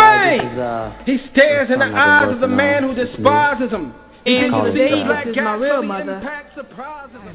[0.00, 0.40] Bang!
[0.40, 3.70] Is, uh, he stares in the something I've been eyes of the man who despises
[3.70, 3.94] him.
[4.26, 6.20] And Call it today, is my real mother.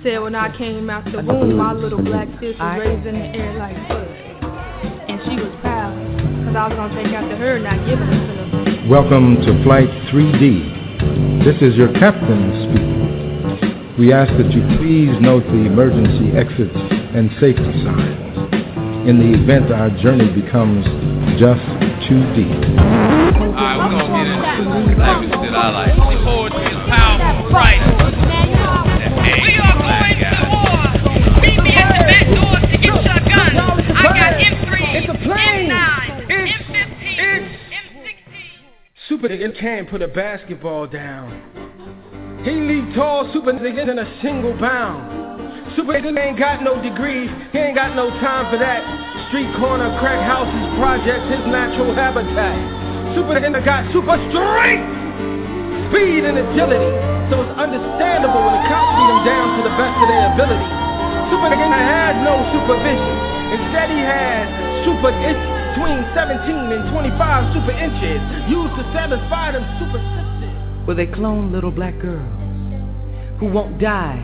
[0.04, 3.26] Said when I came out the womb, my little black sis was raised in the
[3.26, 4.08] air like bud.
[5.10, 5.98] And she was proud,
[6.46, 8.90] cause I was gonna take after her, not give it to them.
[8.90, 11.44] Welcome to Flight 3D.
[11.44, 13.98] This is your captain speaking.
[13.98, 18.36] We ask that you please note the emergency exits and safety signs
[19.06, 20.84] in the event our journey becomes
[21.38, 21.62] just
[22.10, 22.50] too deep.
[22.50, 25.94] Alright, we're gonna get into this language that I like.
[25.94, 27.78] The poetry is powerful, right?
[29.46, 30.90] We are going to war.
[31.38, 33.86] Meet me at the back door to get your guns.
[33.94, 35.70] I got M3, It's a plane.
[35.70, 38.42] M9, M15, M16.
[39.08, 42.42] Super nigga can't put a basketball down.
[42.44, 45.25] He leave tall super niggas in a single bound.
[45.76, 48.80] Super ain't got no degree, he ain't got no time for that.
[49.28, 52.56] Street corner, crack houses, projects, his natural habitat.
[53.12, 54.88] Super got super strength,
[55.92, 56.92] speed and agility.
[57.28, 60.70] So it's understandable when the cops beat him down to the best of their ability.
[61.28, 63.16] Super had no supervision.
[63.60, 64.48] Instead he had
[64.88, 65.44] super itch
[65.76, 70.56] between 17 and 25 super inches used to satisfy them super sisters.
[70.88, 72.24] Will they clone little black girls
[73.44, 74.24] who won't die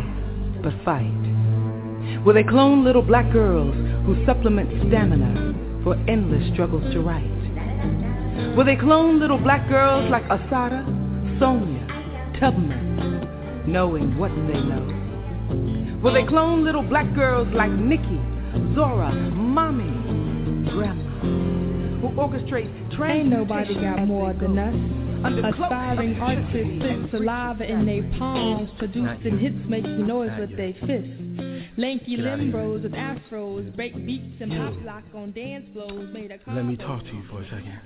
[0.64, 1.21] but fight?
[2.26, 8.56] Will they clone little black girls who supplement stamina for endless struggles to write?
[8.56, 10.86] Will they clone little black girls like Assata,
[11.40, 11.88] Sonia,
[12.40, 16.00] Tubman, knowing what they know?
[16.04, 18.20] Will they clone little black girls like Nikki,
[18.76, 19.90] Zora, Mommy,
[20.72, 21.22] Grandma,
[22.02, 22.70] who orchestrate
[23.04, 24.76] Ain't nobody got more than us.
[25.54, 31.31] Aspiring artists spit saliva in their palms, producing hits making noise with their fists.
[31.78, 36.66] Lanky limbros with afros, break beats and pop lock on dance floors made a Let
[36.66, 37.80] me talk to you for a second.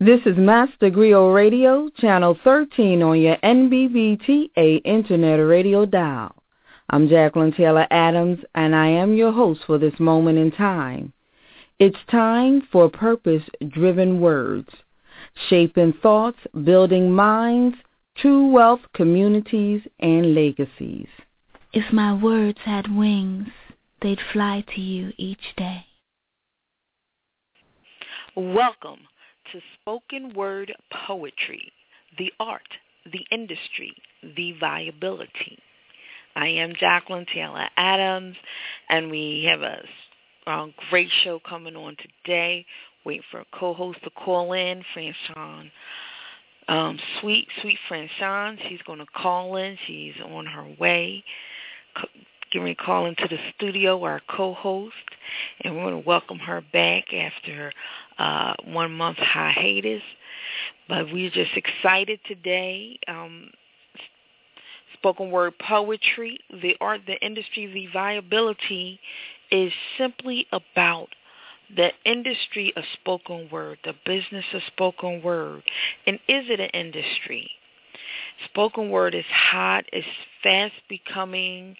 [0.00, 6.34] This is Master Griot Radio, channel 13 on your NBBTA Internet Radio dial.
[6.88, 11.12] I'm Jacqueline Taylor Adams, and I am your host for this moment in time.
[11.78, 14.68] It's time for purpose-driven words,
[15.48, 17.76] shaping thoughts, building minds,
[18.16, 21.08] true wealth, communities, and legacies.
[21.72, 23.48] If my words had wings,
[24.00, 25.86] they'd fly to you each day.
[28.36, 29.00] Welcome
[29.52, 30.72] to Spoken Word
[31.06, 31.72] Poetry,
[32.18, 32.62] the art,
[33.12, 33.94] the industry,
[34.36, 35.58] the viability.
[36.36, 38.36] I am Jacqueline Taylor Adams,
[38.88, 39.82] and we have a
[40.46, 42.66] uh, great show coming on today.
[43.04, 45.70] Waiting for a co-host to call in, Franchon.
[46.68, 47.78] Um, sweet, sweet
[48.18, 48.58] Sean.
[48.68, 49.76] She's going to call in.
[49.86, 51.24] She's on her way.
[52.50, 54.94] Getting ready to call into the studio, our co-host,
[55.62, 57.72] and we're going to welcome her back after
[58.18, 60.02] uh, one month hiatus.
[60.88, 62.98] But we're just excited today.
[63.08, 63.50] Um,
[64.94, 69.00] spoken word poetry, the art, the industry, the viability
[69.50, 71.08] is simply about
[71.74, 75.62] the industry of spoken word, the business of spoken word.
[76.06, 77.50] And is it an industry?
[78.46, 80.06] Spoken word is hot, it's
[80.42, 81.76] fast becoming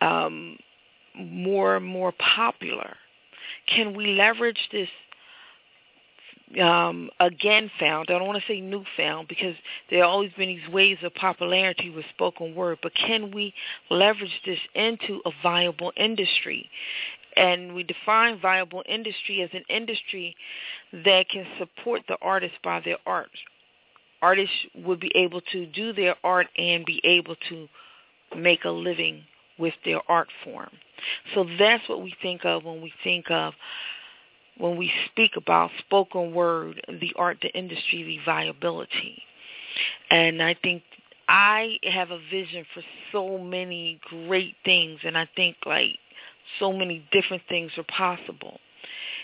[0.00, 0.58] um,
[1.14, 2.96] more and more popular.
[3.66, 4.88] Can we leverage this
[6.60, 8.06] um, again found?
[8.08, 9.54] I don't want to say newfound because
[9.88, 13.54] there have always been these waves of popularity with spoken word, but can we
[13.90, 16.68] leverage this into a viable industry?
[17.40, 20.36] And we define viable industry as an industry
[20.92, 23.30] that can support the artist by their art.
[24.20, 27.66] Artists would be able to do their art and be able to
[28.36, 29.22] make a living
[29.58, 30.68] with their art form.
[31.34, 33.54] So that's what we think of when we think of
[34.58, 39.22] when we speak about spoken word, the art, the industry, the viability.
[40.10, 40.82] And I think
[41.26, 42.82] I have a vision for
[43.12, 45.96] so many great things and I think like
[46.58, 48.58] so many different things are possible.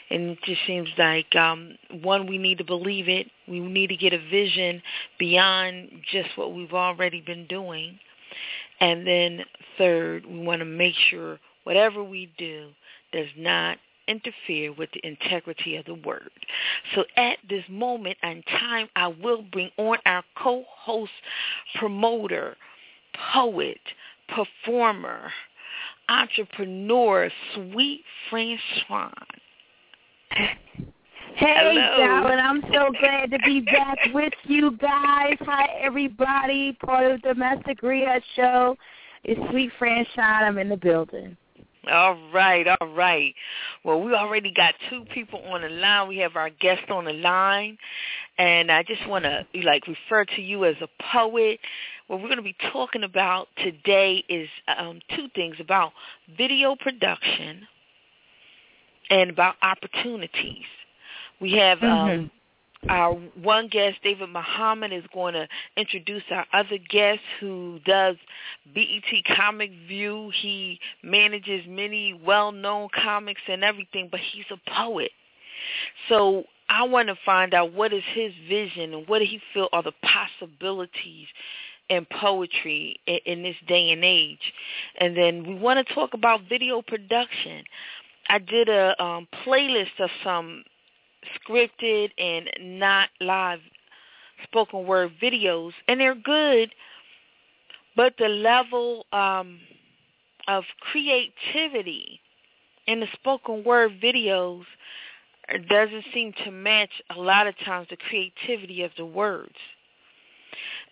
[0.09, 3.29] And it just seems like um, one, we need to believe it.
[3.49, 4.83] We need to get a vision
[5.19, 7.99] beyond just what we've already been doing.
[8.81, 9.45] And then
[9.79, 12.69] third, we want to make sure whatever we do
[13.13, 16.31] does not interfere with the integrity of the word.
[16.95, 21.11] So at this moment in time, I will bring on our co-host,
[21.75, 22.57] promoter,
[23.33, 23.81] poet,
[24.29, 25.33] performer,
[26.09, 29.13] entrepreneur, Suite Franchon.
[30.31, 30.55] Hey,
[31.37, 31.99] Hello.
[31.99, 35.37] darling, I'm so glad to be back with you guys.
[35.41, 36.77] Hi, everybody.
[36.85, 38.77] Part of the Domestic Rehab Show.
[39.25, 40.07] It's Suite Franchon.
[40.19, 41.37] I'm in the building.
[41.91, 43.35] All right, all right.
[43.85, 46.09] Well, we already got two people on the line.
[46.09, 47.79] We have our guest on the line,
[48.39, 51.61] and I just want to like refer to you as a poet.
[52.07, 54.49] What we're going to be talking about today is
[54.79, 55.93] um, two things about
[56.37, 57.67] video production
[59.11, 60.65] and about opportunities.
[61.41, 62.31] We have um,
[62.89, 68.17] our one guest, David Muhammad, is going to introduce our other guest who does
[68.73, 70.31] BET Comic View.
[70.41, 75.11] He manages many well-known comics and everything, but he's a poet.
[76.09, 79.69] So I want to find out what is his vision and what do he feel
[79.73, 81.27] are the possibilities
[81.89, 84.53] in poetry in, in this day and age.
[84.99, 87.65] And then we want to talk about video production.
[88.29, 90.65] I did a um, playlist of some
[91.37, 93.61] scripted and not live
[94.45, 96.75] spoken word videos, and they're good,
[97.95, 99.59] but the level um,
[100.49, 102.21] of creativity
[102.87, 104.65] in the spoken word videos
[105.69, 109.55] doesn't seem to match a lot of times the creativity of the words.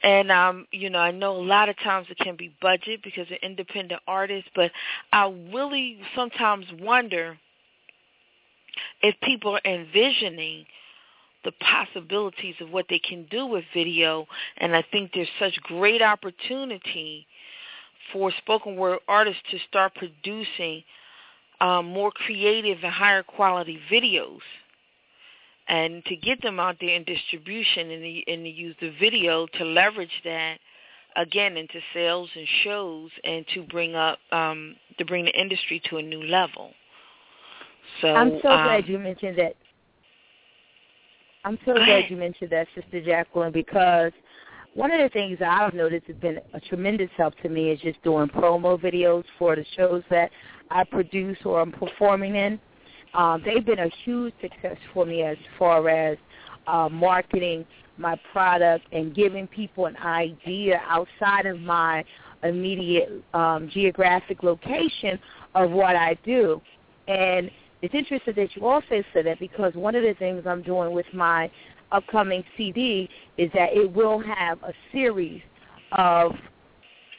[0.03, 3.27] And um, you know, I know a lot of times it can be budget because
[3.29, 4.71] they're independent artists, but
[5.13, 7.39] I really sometimes wonder
[9.03, 10.67] if people are envisioning
[11.45, 14.27] the possibilities of what they can do with video,
[14.57, 17.27] and I think there's such great opportunity
[18.13, 20.83] for spoken word artists to start producing
[21.61, 24.41] um, more creative and higher quality videos,
[25.69, 29.47] and to get them out there in distribution and, the, and to use the video
[29.59, 30.59] to leverage that
[31.17, 35.99] again into sales and shows, and to bring up um, to bring the industry to
[35.99, 36.73] a new level.
[38.01, 39.55] So I'm so um, glad you mentioned that.
[41.45, 42.11] I'm so glad ahead.
[42.11, 44.13] you mentioned that, Sister Jacqueline, because
[44.75, 48.03] one of the things I've noticed has been a tremendous help to me is just
[48.03, 50.31] doing promo videos for the shows that
[50.71, 52.59] I produce or I'm performing in.
[53.15, 56.19] Um, they've been a huge success for me as far as
[56.67, 57.65] uh, marketing
[57.97, 62.05] my product and giving people an idea outside of my
[62.43, 65.19] immediate um, geographic location
[65.55, 66.61] of what I do.
[67.07, 67.51] And
[67.83, 71.07] it's interesting that you also said that because one of the things I'm doing with
[71.13, 71.51] my
[71.93, 73.09] upcoming CD
[73.39, 75.43] is that it will have a series
[75.93, 76.33] of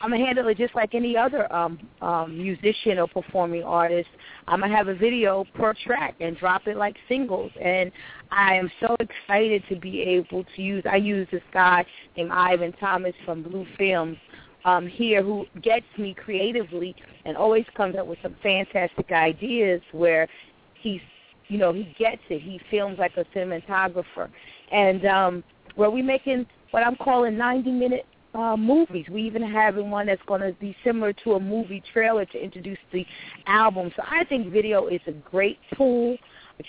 [0.06, 4.08] I'm gonna handle it just like any other um, um, musician or performing artist.
[4.48, 7.52] I'm gonna have a video per track and drop it like singles.
[7.60, 7.92] And
[8.30, 10.84] I am so excited to be able to use.
[10.88, 11.84] I use this guy
[12.16, 14.16] named Ivan Thomas from Blue Films
[14.64, 20.28] um, here who gets me creatively and always comes up with some fantastic ideas where
[20.76, 21.02] he's
[21.48, 22.44] you know he gets it.
[22.44, 24.30] He films like a cinematographer,
[24.72, 25.44] and um,
[25.74, 28.06] where we making what I'm calling 90 minute
[28.36, 29.06] uh, movies.
[29.10, 32.78] We even having one that's going to be similar to a movie trailer to introduce
[32.92, 33.06] the
[33.48, 33.92] album.
[33.96, 36.18] So I think video is a great tool,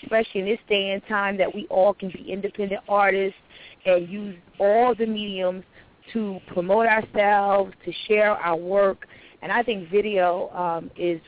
[0.03, 3.39] especially in this day and time that we all can be independent artists
[3.85, 5.65] and use all the mediums
[6.13, 9.07] to promote ourselves, to share our work.
[9.43, 11.21] And I think video um, is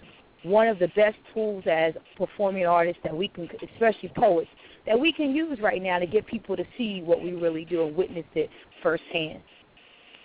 [0.44, 4.48] one of the best tools as performing artists that we can, especially poets,
[4.86, 7.84] that we can use right now to get people to see what we really do
[7.86, 8.48] and witness it
[8.82, 9.42] firsthand.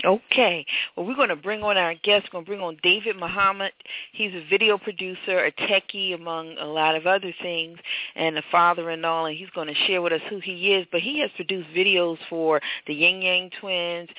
[0.05, 0.65] Okay.
[0.95, 2.27] Well, we're going to bring on our guest.
[2.27, 3.72] We're going to bring on David Muhammad.
[4.12, 7.77] He's a video producer, a techie, among a lot of other things,
[8.15, 9.27] and a father and all.
[9.27, 10.86] and he's going to share with us who he is.
[10.91, 14.10] But he has produced videos for the Yin Yang Twins,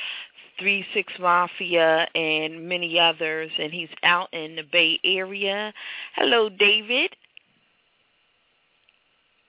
[0.59, 5.73] Three Six Mafia, and many others, and he's out in the Bay Area.
[6.17, 7.15] Hello, David.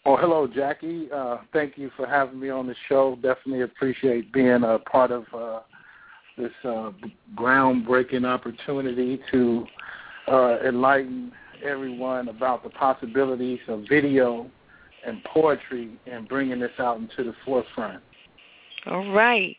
[0.08, 1.10] Oh, hello, Jackie.
[1.12, 3.15] Uh, thank you for having me on the show.
[3.24, 5.62] Definitely appreciate being a part of uh,
[6.38, 6.92] this uh,
[7.36, 9.65] groundbreaking opportunity to
[10.27, 11.32] uh, enlighten
[11.63, 14.50] everyone about the possibilities of video
[15.06, 18.01] and poetry and bringing this out into the forefront.
[18.88, 19.56] All right.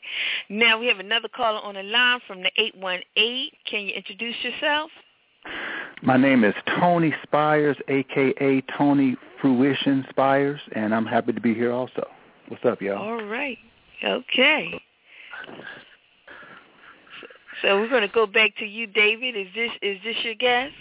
[0.49, 3.51] Now we have another caller on the line from the 818.
[3.69, 4.91] Can you introduce yourself?
[6.03, 8.63] My name is Tony Spires, a.k.a.
[8.77, 12.07] Tony Phruishun Spires, and I'm happy to be here also.
[12.49, 12.99] What's up, y'all?
[12.99, 13.59] All right.
[14.05, 14.81] Okay.
[17.63, 19.37] So, we're going to go back to you, David.
[19.37, 20.75] Is this is this your guest?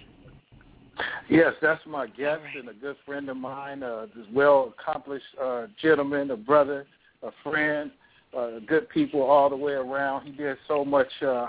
[1.30, 2.58] Yes, that's my guest right.
[2.58, 6.86] and a good friend of mine, uh, this well accomplished uh, gentleman, a brother,
[7.24, 7.92] a friend,
[8.38, 10.26] uh, good people all the way around.
[10.26, 11.48] He did so much uh,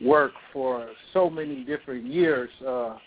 [0.00, 2.50] work for so many different years.
[2.64, 2.98] Uh, I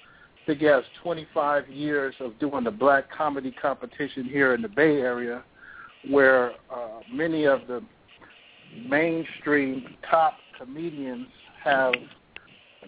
[0.46, 4.98] think he has 25 years of doing the black comedy competition here in the Bay
[4.98, 5.44] Area,
[6.10, 7.82] where uh, many of the
[8.88, 11.28] mainstream top comedians
[11.64, 11.94] have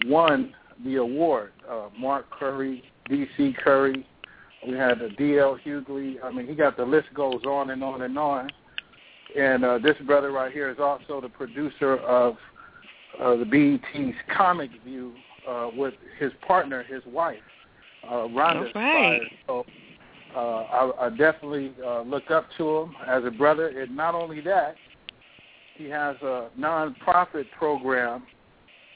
[0.06, 1.52] won the award.
[1.70, 3.56] Uh, Mark Curry, D.C.
[3.64, 4.06] Curry,
[4.68, 5.58] we had D.L.
[5.66, 6.16] Hughley.
[6.24, 8.50] I mean, he got the list goes on and on and on.
[9.38, 12.36] And uh, this brother right here is also the producer of
[13.20, 15.14] uh, the BET's Comic View
[15.48, 17.40] uh, with his partner, his wife,
[18.08, 18.74] uh, Rhonda.
[18.76, 19.22] Right.
[19.48, 19.66] So
[20.36, 23.68] uh, I, I definitely uh, look up to him as a brother.
[23.68, 24.76] And not only that,
[25.76, 28.24] he has a nonprofit program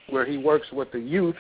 [0.09, 1.35] where he works with the youth,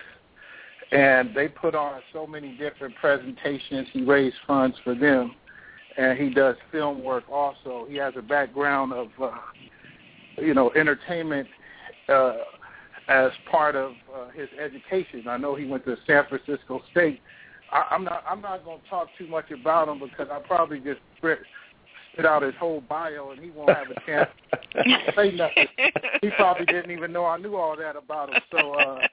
[0.91, 3.87] and they put on so many different presentations.
[3.91, 5.35] He raised funds for them,
[5.97, 7.85] and he does film work also.
[7.89, 9.31] He has a background of, uh,
[10.37, 11.47] you know, entertainment
[12.09, 12.33] uh,
[13.07, 15.27] as part of uh, his education.
[15.27, 17.21] I know he went to San Francisco State.
[17.71, 18.23] I, I'm not.
[18.29, 20.99] I'm not going to talk too much about him because I probably just
[22.15, 24.29] spit out his whole bio and he won't have a chance
[24.73, 25.67] to say nothing.
[26.21, 28.41] He probably didn't even know I knew all that about him.
[28.51, 29.07] So uh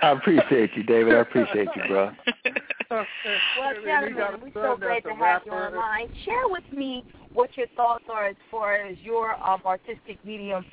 [0.00, 1.14] I appreciate you, David.
[1.14, 2.12] I appreciate you, bro.
[2.90, 3.04] well,
[3.84, 6.06] gentlemen, we're so glad to have you on line.
[6.24, 10.64] Share with me what your thoughts are as far as your um, artistic medium,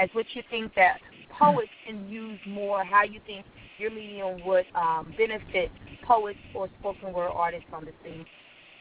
[0.00, 0.98] as what you think that
[1.38, 3.44] poets can use more, how you think
[3.78, 5.70] your medium would um, benefit
[6.06, 8.24] poets or spoken word artists on the scene.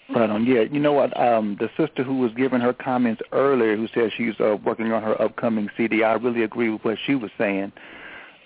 [0.09, 0.45] Right on.
[0.45, 1.17] Yeah, you know what?
[1.17, 5.01] Um, the sister who was giving her comments earlier, who said she's uh, working on
[5.03, 7.71] her upcoming CD, I really agree with what she was saying.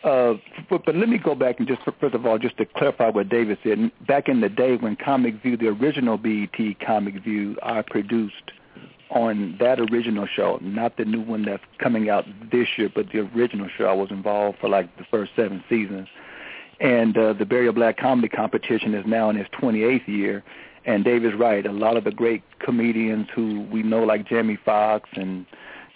[0.03, 0.35] Uh,
[0.69, 3.27] but, but let me go back and just first of all, just to clarify what
[3.29, 3.91] David said.
[4.05, 8.51] Back in the day when Comic View, the original BET Comic View, I produced
[9.09, 13.19] on that original show, not the new one that's coming out this year, but the
[13.19, 13.85] original show.
[13.85, 16.07] I was involved for like the first seven seasons.
[16.79, 20.43] And uh, the Bay Area Black Comedy Competition is now in its 28th year
[20.85, 21.65] and Dave is right.
[21.65, 25.45] A lot of the great comedians who we know, like Jamie Foxx and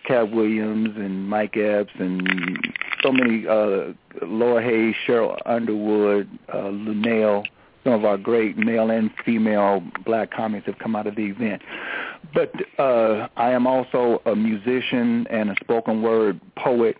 [0.05, 2.67] Katt Williams and Mike Epps and
[3.03, 3.93] so many, uh,
[4.25, 7.45] Laura Hayes, Sheryl Underwood, uh, Luenell,
[7.83, 11.61] some of our great male and female black comics have come out of the event.
[12.33, 16.97] But uh, I am also a musician and a spoken word poet,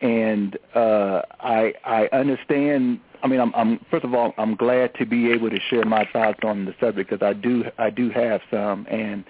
[0.00, 5.06] and uh, I I understand I mean, I'm, I'm first of all, I'm glad to
[5.06, 8.40] be able to share my thoughts on the subject because I do, I do have
[8.50, 8.86] some.
[8.90, 9.24] And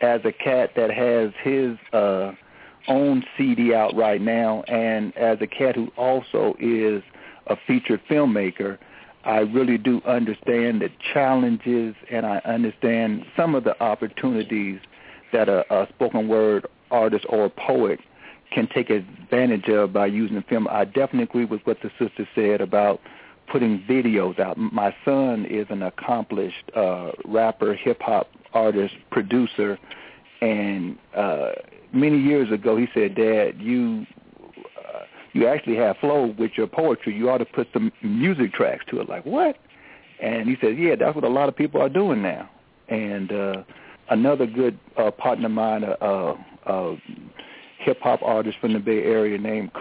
[0.00, 2.32] as a cat that has his uh,
[2.88, 7.02] own CD out right now, and as a cat who also is
[7.46, 8.78] a featured filmmaker,
[9.24, 14.80] I really do understand the challenges, and I understand some of the opportunities
[15.32, 18.00] that a, a spoken word artist or poet
[18.52, 20.68] can take advantage of by using film.
[20.70, 23.00] I definitely agree with what the sister said about
[23.52, 24.56] putting videos out.
[24.56, 29.78] My son is an accomplished uh, rapper, hip hop artist, producer,
[30.40, 31.50] and uh,
[31.92, 34.06] many years ago he said, "Dad, you
[34.78, 35.00] uh,
[35.34, 37.14] you actually have flow with your poetry.
[37.14, 39.56] You ought to put some music tracks to it." Like what?
[40.20, 42.48] And he said, "Yeah, that's what a lot of people are doing now."
[42.88, 43.62] And uh,
[44.08, 46.96] another good uh, partner of mine, a uh, uh,
[47.78, 49.72] hip hop artist from the Bay Area named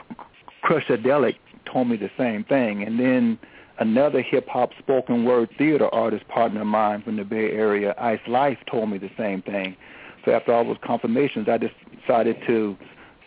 [0.61, 1.35] Crushadelic,
[1.71, 2.83] told me the same thing.
[2.83, 3.39] And then
[3.81, 8.19] Another hip hop spoken word theater artist partner of mine from the Bay Area, Ice
[8.27, 9.75] Life, told me the same thing.
[10.23, 12.77] So after all those confirmations, I just decided to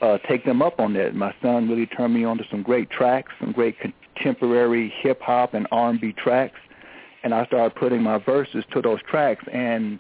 [0.01, 1.17] uh, take them up on that.
[1.17, 5.55] My son really turned me on to some great tracks, some great contemporary hip hop
[5.55, 6.61] and R&B tracks,
[7.25, 9.45] and I started putting my verses to those tracks.
[9.53, 9.99] And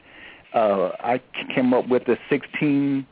[0.55, 1.21] uh, I
[1.53, 3.05] came up with a 16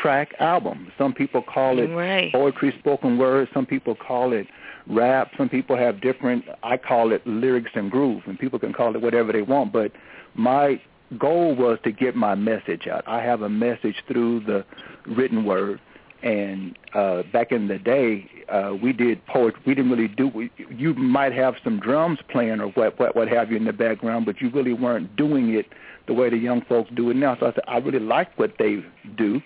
[0.00, 0.92] track album.
[0.96, 2.30] Some people call it right.
[2.30, 3.48] poetry spoken word.
[3.52, 4.46] Some people call it
[4.88, 5.30] rap.
[5.36, 6.44] Some people have different.
[6.62, 9.72] I call it lyrics and groove, and people can call it whatever they want.
[9.72, 9.92] But
[10.34, 10.80] my
[11.18, 13.06] goal was to get my message out.
[13.06, 14.64] I have a message through the
[15.06, 15.80] written word.
[16.22, 19.60] And uh, back in the day, uh, we did poetry.
[19.66, 20.28] We didn't really do.
[20.28, 23.72] We, you might have some drums playing or what, what, what have you in the
[23.72, 25.66] background, but you really weren't doing it
[26.06, 27.36] the way the young folks do it now.
[27.38, 28.82] So I said, I really like what they
[29.16, 29.40] do.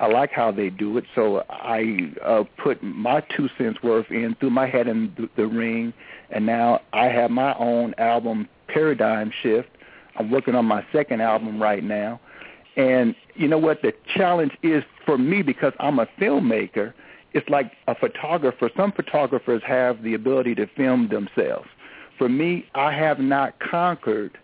[0.00, 4.34] I like how they do it, so I uh, put my two cents worth in,
[4.40, 5.92] threw my head in the, the ring,
[6.30, 9.68] and now I have my own album, Paradigm Shift.
[10.16, 12.18] I'm working on my second album right now,
[12.76, 13.82] and you know what?
[13.82, 16.94] The challenge is for me because I'm a filmmaker
[17.32, 18.70] it's like a photographer.
[18.76, 21.68] Some photographers have the ability to film themselves.
[22.18, 24.36] For me, I have not conquered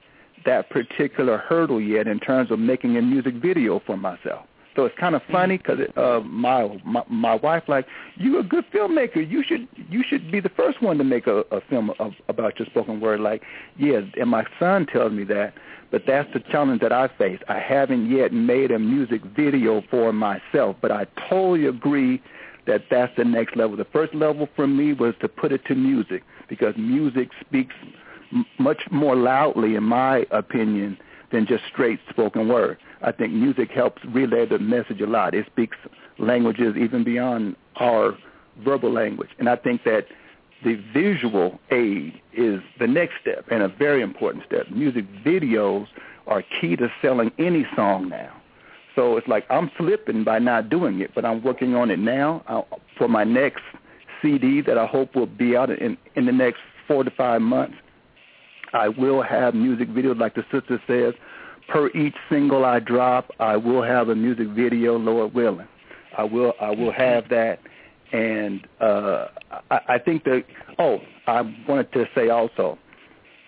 [0.45, 4.47] that particular hurdle yet in terms of making a music video for myself.
[4.77, 8.65] So it's kind of funny because uh, my, my my wife like you a good
[8.71, 9.29] filmmaker.
[9.29, 12.59] You should you should be the first one to make a, a film of, about
[12.59, 13.21] your spoken word.
[13.21, 13.43] Like
[13.79, 15.55] yeah, and my son tells me that.
[15.91, 17.41] But that's the challenge that I face.
[17.49, 22.21] I haven't yet made a music video for myself, but I totally agree
[22.67, 23.77] that that's the next level.
[23.77, 27.75] The first level for me was to put it to music because music speaks
[28.33, 30.99] m- much more loudly, in my opinion,
[31.33, 32.79] than just straight spoken word.
[33.03, 35.35] I think music helps relay the message a lot.
[35.35, 35.77] It speaks
[36.19, 38.17] languages even beyond our
[38.65, 39.31] verbal language.
[39.39, 40.07] And I think that
[40.65, 44.71] the visual aid is the next step and a very important step.
[44.71, 45.87] Music videos
[46.27, 48.33] are key to selling any song now.
[48.95, 52.43] So it's like I'm slipping by not doing it, but I'm working on it now
[52.49, 52.63] uh,
[52.97, 53.63] for my next
[54.23, 57.77] CD that I hope will be out in, in the next four to five months.
[58.73, 61.15] I will have music videos, like the sister says,
[61.69, 63.31] per each single I drop.
[63.39, 65.69] I will have a music video, Lord willing.
[66.17, 67.61] I will I will have that,
[68.13, 69.27] and uh,
[69.71, 70.45] I, I think that.
[70.79, 72.79] Oh, I wanted to say also,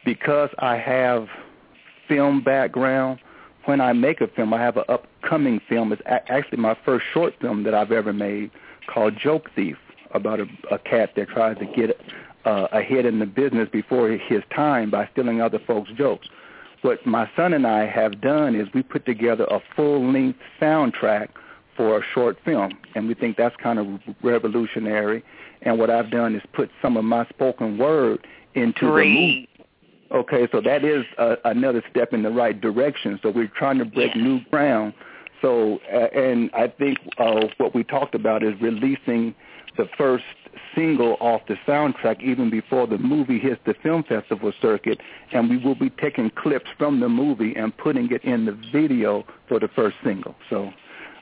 [0.04, 1.28] because I have
[2.06, 3.20] film background.
[3.64, 5.92] When I make a film, I have an upcoming film.
[5.92, 8.50] It's a- actually my first short film that I've ever made
[8.87, 9.76] called Joke Thief
[10.12, 12.00] about a, a cat that tries to get
[12.46, 16.28] uh, ahead in the business before his time by stealing other folks' jokes.
[16.82, 21.28] What my son and I have done is we put together a full-length soundtrack
[21.76, 23.87] for a short film, and we think that's kind of
[24.23, 25.25] revolutionary.
[25.62, 29.49] And what I've done is put some of my spoken word into the movie.
[30.11, 33.18] Okay, so that is uh, another step in the right direction.
[33.23, 34.94] So we're trying to break new ground.
[35.42, 39.35] So, uh, and I think uh, what we talked about is releasing
[39.76, 40.25] the first
[40.74, 45.00] single off the soundtrack even before the movie hits the film festival circuit,
[45.32, 49.25] and we will be taking clips from the movie and putting it in the video
[49.49, 50.34] for the first single.
[50.50, 50.71] So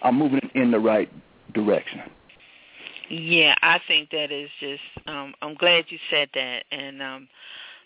[0.03, 1.11] I'm moving in the right
[1.55, 2.03] direction.
[3.09, 4.83] Yeah, I think that is just.
[5.07, 7.29] Um, I'm glad you said that, and um,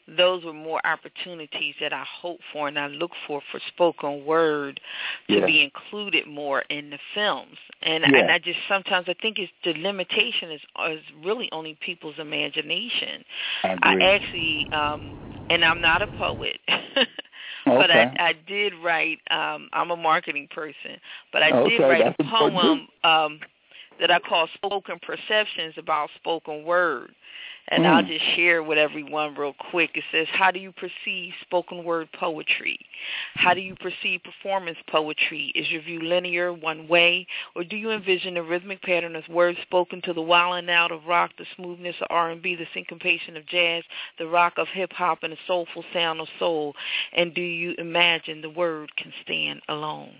[0.08, 4.80] those were more opportunities that I hope for and I look for for spoken word
[5.28, 5.46] to Yeah.
[5.46, 7.56] be included more in the films.
[7.82, 8.18] And Yeah.
[8.18, 13.24] and I just sometimes I think it's the limitation is is really only people's imagination.
[13.64, 14.02] I agree.
[14.04, 15.16] actually um
[15.50, 16.58] and I'm not a poet.
[17.66, 18.10] But Okay.
[18.18, 19.18] I, I did write.
[19.30, 20.98] Um, I'm a marketing person,
[21.32, 23.40] but I Okay, did write a poem um,
[24.00, 27.14] that I call "Spoken Perceptions" about spoken word,
[27.68, 28.08] and I'll Mm.
[28.08, 29.96] just share with everyone real quick.
[29.96, 32.80] It says, "How do you perceive spoken word poetry?
[33.34, 35.52] How do you perceive performance poetry?
[35.54, 39.60] Is your view linear, one way, or do you envision a rhythmic pattern of words
[39.60, 43.84] spoken to the wilding out of rock, the smoothness of R&B, the syncopation of jazz,
[44.16, 46.74] the rock of hip hop, and the soulful sound of soul?
[47.12, 50.16] And do you imagine the word can stand alone?"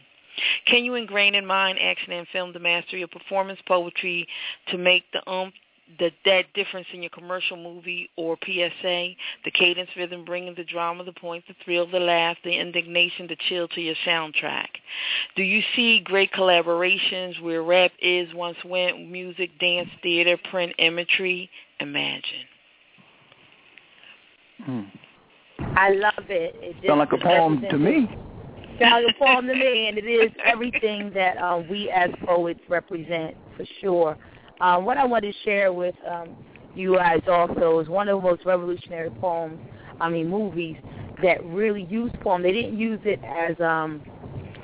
[0.67, 4.27] Can you ingrain in mind, action, and film the mastery of performance poetry
[4.69, 5.53] to make the um
[5.99, 9.11] the that difference in your commercial movie or PSA?
[9.45, 13.37] The cadence, rhythm, bringing the drama, the point, the thrill, the laugh, the indignation, the
[13.49, 14.69] chill to your soundtrack.
[15.37, 21.51] Do you see great collaborations where rap is once went, music, dance, theater, print, imagery?
[21.81, 22.47] Imagine.
[24.65, 24.83] Hmm.
[25.77, 26.55] I love it.
[26.61, 28.09] it just Sound like a poem to me.
[28.81, 32.61] Sound like a poem to me, and it is everything that um, we as poets
[32.69, 34.17] represent for sure.
[34.61, 36.31] Um, what I want to share with um,
[36.75, 39.61] you guys also is one of the most revolutionary poems,
[40.01, 40.77] I mean movies,
[41.23, 42.43] that really used poem.
[42.43, 44.03] They didn't use it as um,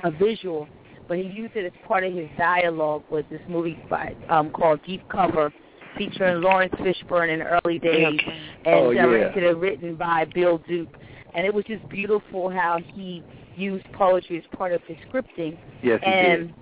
[0.03, 0.67] a visual,
[1.07, 3.03] but he used it as part of his dialogue.
[3.09, 5.53] Was this movie by, um, called Deep Cover,
[5.97, 8.19] featuring Laurence Fishburne in the early days,
[8.65, 9.05] and Oh, yeah.
[9.05, 10.89] directed and written by Bill Duke.
[11.33, 13.23] And it was just beautiful how he
[13.57, 15.57] used poetry as part of his scripting.
[15.81, 16.55] Yes, he and did.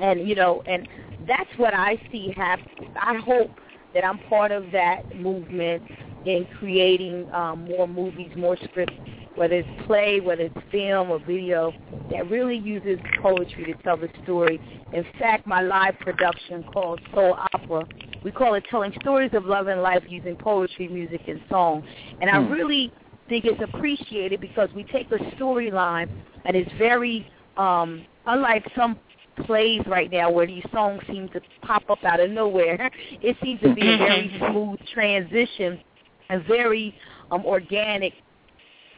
[0.00, 0.88] and you know, and
[1.26, 2.64] that's what I see happen.
[3.00, 3.50] I hope
[3.94, 5.82] that I'm part of that movement
[6.24, 8.94] in creating um, more movies, more scripts,
[9.36, 11.72] whether it's play, whether it's film or video,
[12.10, 14.60] that really uses poetry to tell the story.
[14.92, 17.86] In fact, my live production called Soul Opera,
[18.24, 21.82] we call it Telling Stories of Love and Life using poetry, music, and song.
[22.20, 22.52] And I Hmm.
[22.52, 22.92] really
[23.30, 26.10] think it's appreciated because we take a storyline
[26.44, 28.98] and it's very, um, unlike some
[29.46, 32.90] plays right now where these songs seem to pop up out of nowhere.
[33.22, 35.80] It seems to be a very smooth transition,
[36.28, 36.94] a very
[37.30, 38.12] um, organic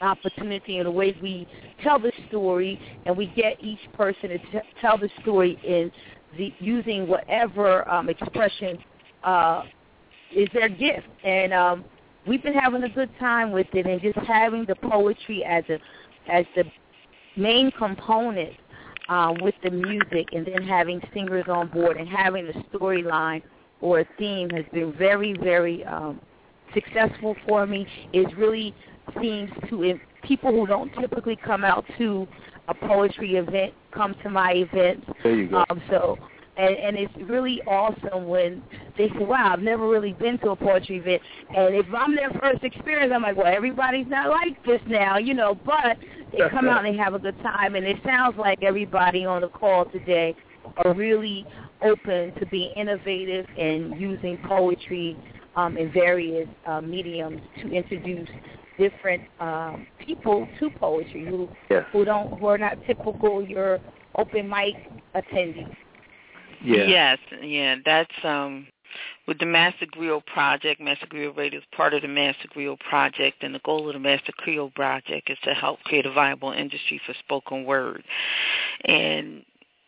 [0.00, 1.46] opportunity in the way we
[1.82, 5.92] tell the story, and we get each person to t- tell the story in
[6.38, 8.78] the, using whatever um, expression
[9.22, 9.62] uh,
[10.34, 11.84] is their gift, and um,
[12.26, 15.78] we've been having a good time with it, and just having the poetry as a
[16.32, 16.64] as the
[17.36, 18.52] main component
[19.08, 23.42] um, with the music, and then having singers on board and having a storyline
[23.80, 26.20] or a theme has been very, very um,
[26.72, 27.86] successful for me.
[28.12, 28.74] It really
[29.20, 32.26] seems to if people who don't typically come out to
[32.68, 35.04] a poetry event come to my events.
[35.22, 35.64] There you go.
[35.68, 36.16] Um, so
[36.56, 38.62] and, and it's really awesome when
[38.98, 41.22] they say, "Wow, I've never really been to a poetry event."
[41.56, 45.34] And if I'm their first experience, I'm like, "Well, everybody's not like this now, you
[45.34, 45.98] know." But
[46.30, 49.42] they come out and they have a good time, and it sounds like everybody on
[49.42, 50.34] the call today
[50.84, 51.46] are really
[51.82, 55.16] open to being innovative and using poetry
[55.56, 58.28] um, in various uh, mediums to introduce
[58.78, 61.84] different um, people to poetry who Yes.
[61.92, 63.78] who don't who are not typical your
[64.16, 64.74] open mic
[65.14, 65.74] attendees.
[66.64, 66.84] Yeah.
[66.86, 68.66] Yes, yeah, that's um
[69.26, 73.42] with the Master Griot Project, Master Griot Radio is part of the Master Griot Project,
[73.42, 77.00] and the goal of the Master Griot Project is to help create a viable industry
[77.06, 78.02] for spoken word.
[78.84, 79.44] And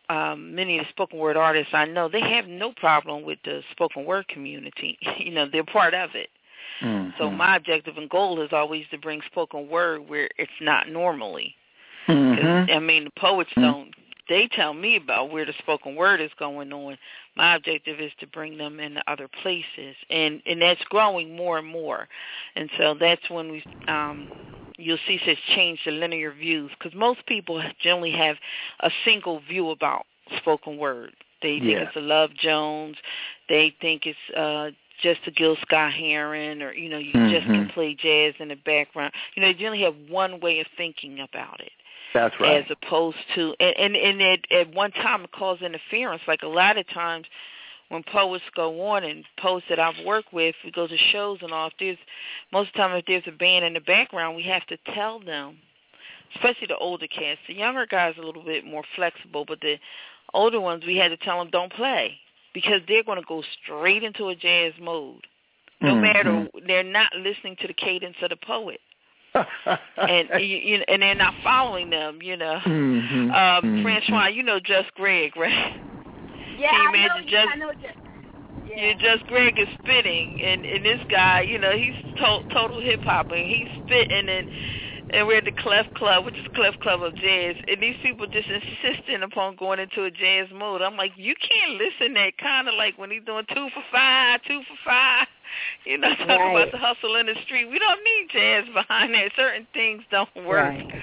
[0.09, 3.61] um, many of the spoken word artists I know, they have no problem with the
[3.71, 4.97] spoken word community.
[5.17, 6.29] you know, they're part of it.
[6.81, 7.37] So Mm-hmm.
[7.37, 11.55] my objective and goal is always to bring spoken word where it's not normally.
[12.07, 12.69] Mhm.
[12.69, 13.93] I mean, the poets don't.
[14.27, 16.97] They tell me about where the spoken word is going on.
[17.35, 21.67] My objective is to bring them into other places, and and that's growing more and
[21.67, 22.07] more.
[22.55, 24.29] And so that's when we um
[24.77, 28.37] you'll see such change the linear views because most people generally have
[28.81, 30.05] a single view about
[30.37, 31.13] spoken word.
[31.41, 31.83] They think Yeah.
[31.83, 32.97] it's a Love Jones.
[33.47, 37.69] They think it's uh just a Gil Scott Heron, or you know, you just can
[37.69, 39.13] play jazz in the background.
[39.35, 41.71] You know, they generally have one way of thinking about it
[42.15, 42.63] That's right.
[42.63, 46.21] as opposed to and and, and at, at one time it caused interference.
[46.27, 47.27] Like a lot of times
[47.89, 51.51] when poets go on and poets that I've worked with, we go to shows and
[51.51, 51.67] all.
[51.67, 51.97] If there's
[52.53, 55.19] most of the time if there's a band in the background, we have to tell
[55.19, 55.57] them,
[56.35, 57.41] especially the older cats.
[57.47, 59.77] The younger guys are a little bit more flexible, but the
[60.33, 62.17] older ones we had to tell them don't play
[62.53, 65.27] because they're going to go straight into a jazz mode.
[65.81, 66.01] No Mhm.
[66.01, 68.79] matter they're not listening to the cadence of the poet
[69.97, 72.59] and you, you and they're not following them, you know.
[72.65, 73.83] Mhm, Um, mhm.
[73.83, 75.73] Franchon, you know Just Greg, right?
[76.57, 76.99] Yeah, Can you I know.
[76.99, 77.71] imagine just I know.
[77.81, 77.97] Just,
[78.65, 83.01] yeah, Just Greg is spitting, and and this guy, you know, he's to- total hip
[83.03, 84.47] hop, and he's spitting, and
[85.11, 87.95] and we're at the Clef Club, which is the Clef Club of Jazz, and these
[88.01, 90.81] people just insisting upon going into a jazz mode.
[90.81, 94.41] I'm like, you can't listen that kind of like when he's doing two for five,
[94.47, 95.27] two for five.
[95.85, 96.51] You know, talking Right.
[96.63, 97.69] about the hustle in the street.
[97.69, 99.31] We don't need jazz behind that.
[99.37, 100.65] Certain things don't work.
[100.65, 101.01] Right.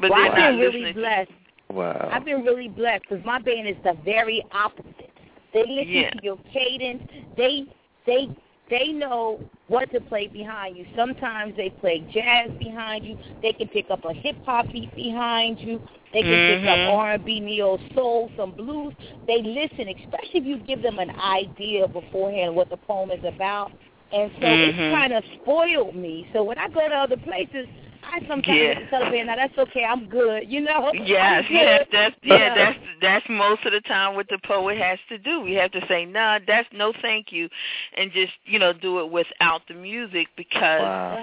[0.00, 1.30] But well, I've not been really listening to- blessed.
[1.68, 2.08] Wow.
[2.10, 5.10] I've been really blessed because my band is the very opposite.
[5.52, 6.10] They listen Yeah.
[6.10, 7.02] to your cadence.
[7.36, 7.66] They
[8.06, 8.28] they
[8.72, 10.86] they know what to play behind you.
[10.96, 13.18] Sometimes they play jazz behind you.
[13.42, 15.78] They can pick up a hip hop beat behind you.
[16.14, 16.88] They can pick Mhm.
[16.88, 18.94] up R and B, neo soul, some blues.
[19.26, 23.72] They listen, especially if you give them an idea beforehand what the poem is about.
[24.10, 24.90] And so it's Mhm.
[24.90, 26.26] kind of spoiled me.
[26.32, 27.68] So when I go to other places,
[28.12, 28.90] I sometimes Yeah.
[28.90, 30.92] tell "Now that's okay, I'm good," you know.
[30.92, 32.54] Yes, yes, that's yeah, Yeah.
[32.74, 35.40] that's that's most of the time what the poet has to do.
[35.40, 37.48] We have to say, nah, that's no thank you
[37.96, 41.18] and just, you know, do it without the music because Wow.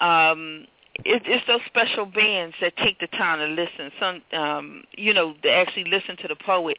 [0.00, 0.66] um
[1.04, 3.90] it, it's those special bands that take the time to listen.
[3.98, 6.76] Some um you know, to actually listen to the poet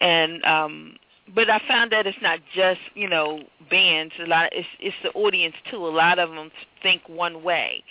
[0.00, 0.96] and um
[1.34, 4.12] but I found that it's not just you know bands.
[4.22, 5.84] A lot, it's it's the audience too.
[5.86, 6.50] A lot of them
[6.82, 7.82] think one way,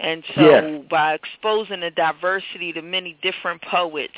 [0.00, 0.84] and so Yes.
[0.90, 4.14] by exposing the diversity to many different poets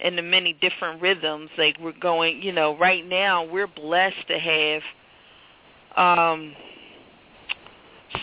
[0.00, 4.38] and the many different rhythms, like we're going, you know, right now we're blessed to
[4.38, 4.82] have
[5.96, 6.54] um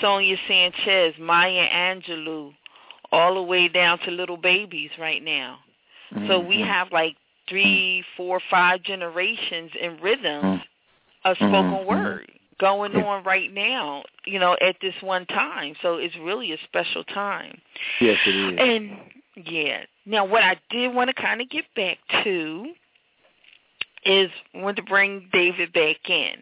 [0.02, 2.54] Sonia Sanchez, Maya Angelou,
[3.12, 5.60] all the way down to little babies right now.
[6.28, 6.66] So we Mhm.
[6.68, 7.16] have like
[7.50, 10.62] three, four, five generations in rhythms
[11.26, 11.86] of spoken Mhm.
[11.86, 15.76] word going on right now, you know, at this one time.
[15.82, 17.60] So it's really a special time.
[18.00, 18.60] Yes, it is.
[18.60, 19.00] And
[19.36, 19.86] yeah.
[20.06, 22.74] Now what I did want to kind of get back to
[24.06, 26.42] is want to bring David back in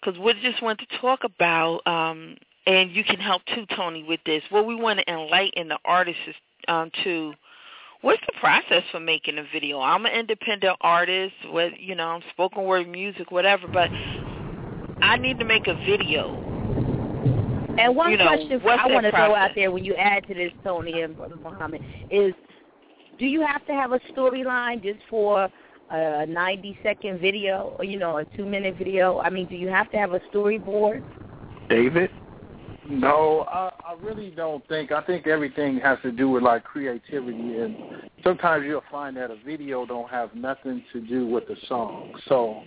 [0.00, 4.20] because we just want to talk about um and you can help too Tony with
[4.24, 4.42] this.
[4.50, 6.22] What we want to enlighten the artists
[6.68, 7.34] um to
[8.00, 9.80] what's the process for making a video?
[9.80, 13.88] I'm an independent artist with you know, spoken word music whatever, but
[15.02, 16.34] I need to make a video.
[17.78, 20.26] And one You know, question what's I want to throw out there when you add
[20.26, 22.34] to this, Tony and Brother Muhammad, is
[23.18, 25.48] do you have to have a storyline just for
[25.90, 29.18] a 90 second video or you know a two minute video?
[29.20, 31.02] I mean, do you have to have a storyboard?
[31.68, 32.10] David.
[32.88, 34.92] No, I, I really don't think.
[34.92, 37.76] I think everything has to do with like creativity, and
[38.24, 42.14] sometimes you'll find that a video don't have nothing to do with the song.
[42.28, 42.62] So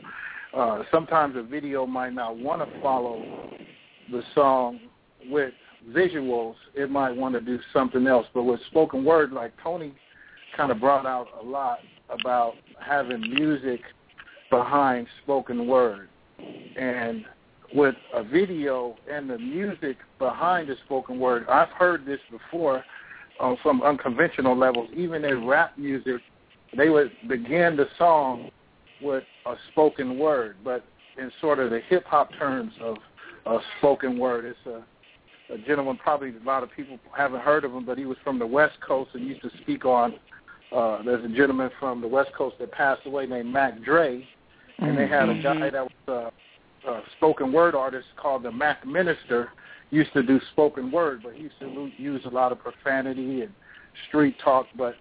[0.55, 3.23] uh, sometimes a video might not want to follow
[4.11, 4.79] the song
[5.27, 5.53] with
[5.89, 6.53] visuals.
[6.75, 8.27] It might want to do something else.
[8.31, 9.91] But with spoken word, like Tony
[10.55, 11.79] kind of brought out a lot
[12.09, 13.81] about having music
[14.51, 16.09] behind spoken word,
[16.77, 17.25] and
[17.73, 21.47] with a video and the music behind the spoken word.
[21.47, 22.83] I've heard this before
[23.39, 24.89] on some unconventional levels.
[24.95, 26.21] Even in rap music,
[26.75, 28.51] they would begin the song
[29.01, 30.83] with a spoken word, but
[31.17, 32.97] in sort of the hip hop terms of
[33.45, 34.45] a spoken word.
[34.45, 38.05] It's a, a gentleman, probably a lot of people haven't heard of him, but he
[38.05, 40.15] was from the West Coast and used to speak on.
[40.71, 44.25] Uh, there's a gentleman from the West Coast that passed away named Mac Dre,
[44.79, 46.29] and they had a guy that was uh,
[46.87, 49.49] uh, spoken word artist called the Mac Minister
[49.91, 53.51] used to do spoken word, but he used to use a lot of profanity and
[54.07, 54.65] street talk.
[54.77, 54.95] But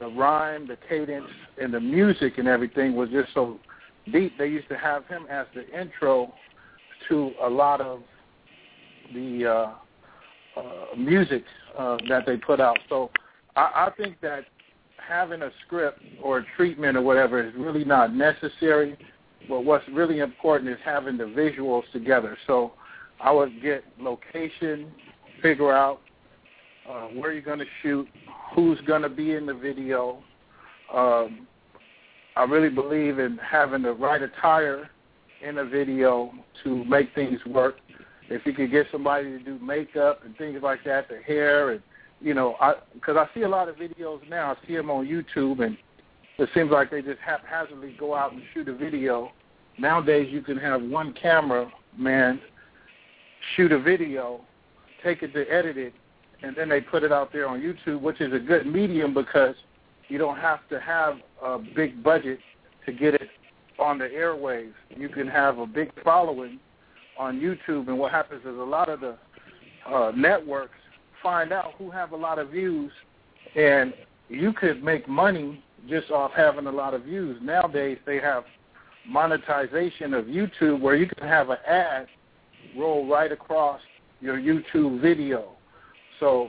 [0.00, 3.58] the rhyme, the cadence, and the music and everything was just so
[4.12, 4.36] deep.
[4.36, 6.32] They used to have him as the intro
[7.08, 8.02] to a lot of
[9.14, 11.44] the uh, uh, music
[11.78, 12.78] uh, that they put out.
[12.88, 13.10] So
[13.54, 14.44] I, I think that
[14.96, 18.96] having a script or a treatment or whatever is really not necessary
[19.48, 22.36] but what's really important is having the visuals together.
[22.46, 22.72] So
[23.20, 24.92] I would get location,
[25.40, 26.00] figure out
[26.88, 28.08] uh, where you're going to shoot,
[28.54, 30.22] who's going to be in the video.
[30.92, 31.46] Um,
[32.36, 34.90] I really believe in having the right attire
[35.46, 36.32] in a video
[36.64, 37.76] to make things work.
[38.28, 41.82] If you could get somebody to do makeup and things like that, the hair and
[42.22, 44.52] you know, I because I see a lot of videos now.
[44.52, 45.76] I see them on YouTube, and
[46.38, 49.30] it seems like they just haphazardly go out and shoot a video.
[49.78, 52.40] Nowadays, you can have one camera man
[53.56, 54.40] shoot a video,
[55.02, 55.92] take it to edit it,
[56.42, 59.54] and then they put it out there on YouTube, which is a good medium because
[60.08, 62.38] you don't have to have a big budget
[62.86, 63.28] to get it
[63.78, 64.72] on the airwaves.
[64.90, 66.58] You can have a big following
[67.18, 69.16] on YouTube, and what happens is a lot of the
[69.86, 70.74] uh, networks
[71.22, 72.90] find out who have a lot of views,
[73.54, 73.92] and
[74.28, 77.38] you could make money just off having a lot of views.
[77.42, 78.44] Nowadays, they have
[79.06, 82.06] monetization of YouTube where you can have an ad
[82.76, 83.80] roll right across
[84.20, 85.52] your YouTube video.
[86.20, 86.48] So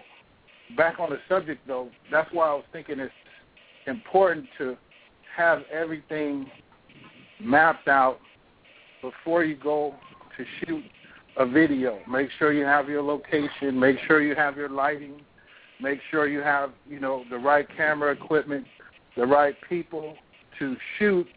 [0.78, 3.12] back on the subject though, that's why I was thinking it's
[3.88, 4.78] important to
[5.36, 6.50] have everything
[7.42, 8.20] mapped out
[9.02, 9.96] before you go
[10.38, 10.84] to shoot
[11.38, 12.00] a video.
[12.08, 15.22] Make sure you have your location, make sure you have your lighting,
[15.82, 18.66] make sure you have, you know, the right camera equipment,
[19.16, 20.16] the right people
[20.60, 21.28] to shoot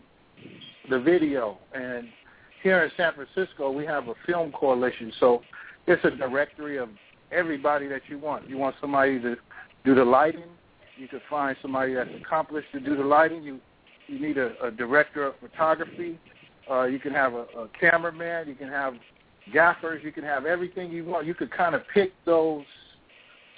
[0.91, 1.59] the video.
[1.75, 2.09] And
[2.63, 5.43] here in San Francisco, we have a film coalition, so
[5.87, 6.89] it's a directory of
[7.33, 8.49] everybody that you want.
[8.49, 9.37] You want somebody to
[9.85, 10.45] do the lighting,
[10.97, 13.43] you can find somebody that's accomplished to do the lighting.
[13.43, 13.61] You
[14.07, 16.19] you need a, a director of photography.
[16.71, 18.49] Uh, you can have a, a cameraman.
[18.49, 18.95] You can have
[19.53, 20.03] gaffers.
[20.05, 21.27] You can have everything you want.
[21.27, 22.65] You could kind of pick those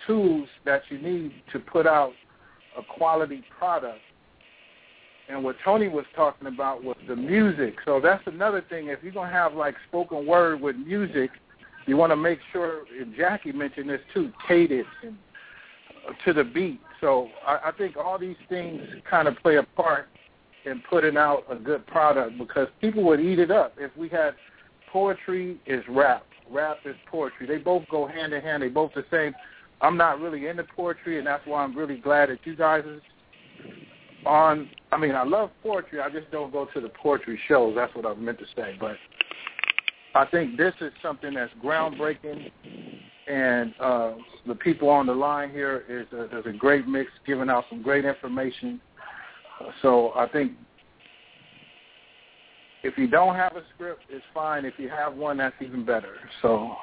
[0.06, 2.12] tools that you need to put out
[2.78, 4.00] a quality product.
[5.28, 7.76] And what Tony was talking about was the music.
[7.84, 8.88] So that's another thing.
[8.88, 11.30] If you're gonna have like spoken word with music,
[11.86, 12.82] you want to make sure.
[12.98, 14.86] And Jackie mentioned this too, cadence
[16.24, 16.80] to the beat.
[17.00, 20.08] So I, I think all these things kind of play a part
[20.64, 23.74] in putting out a good product because people would eat it up.
[23.78, 24.34] If we had
[24.90, 27.46] poetry is rap, rap is poetry.
[27.46, 28.62] They both go hand in hand.
[28.62, 29.34] They both the same.
[29.80, 32.82] I'm not really into poetry, and that's why I'm really glad that you guys
[34.26, 34.68] on.
[34.90, 36.00] I mean, I love poetry.
[36.00, 37.74] I just don't go to the poetry shows.
[37.76, 38.76] That's what I meant to say.
[38.80, 38.96] But
[40.14, 42.50] I think this is something that's groundbreaking,
[43.28, 44.12] and uh,
[44.46, 47.82] the people on the line here is a, is a great mix, giving out some
[47.82, 48.80] great information.
[49.82, 50.52] So I think
[52.82, 54.64] if you don't have a script, it's fine.
[54.64, 56.14] If you have one, that's even better.
[56.42, 56.76] So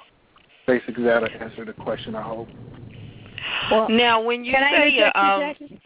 [0.68, 2.16] basically, that'll answer the question.
[2.16, 2.48] I hope.
[3.72, 5.82] Well, now, when you Can say, I uh, um, Jackie?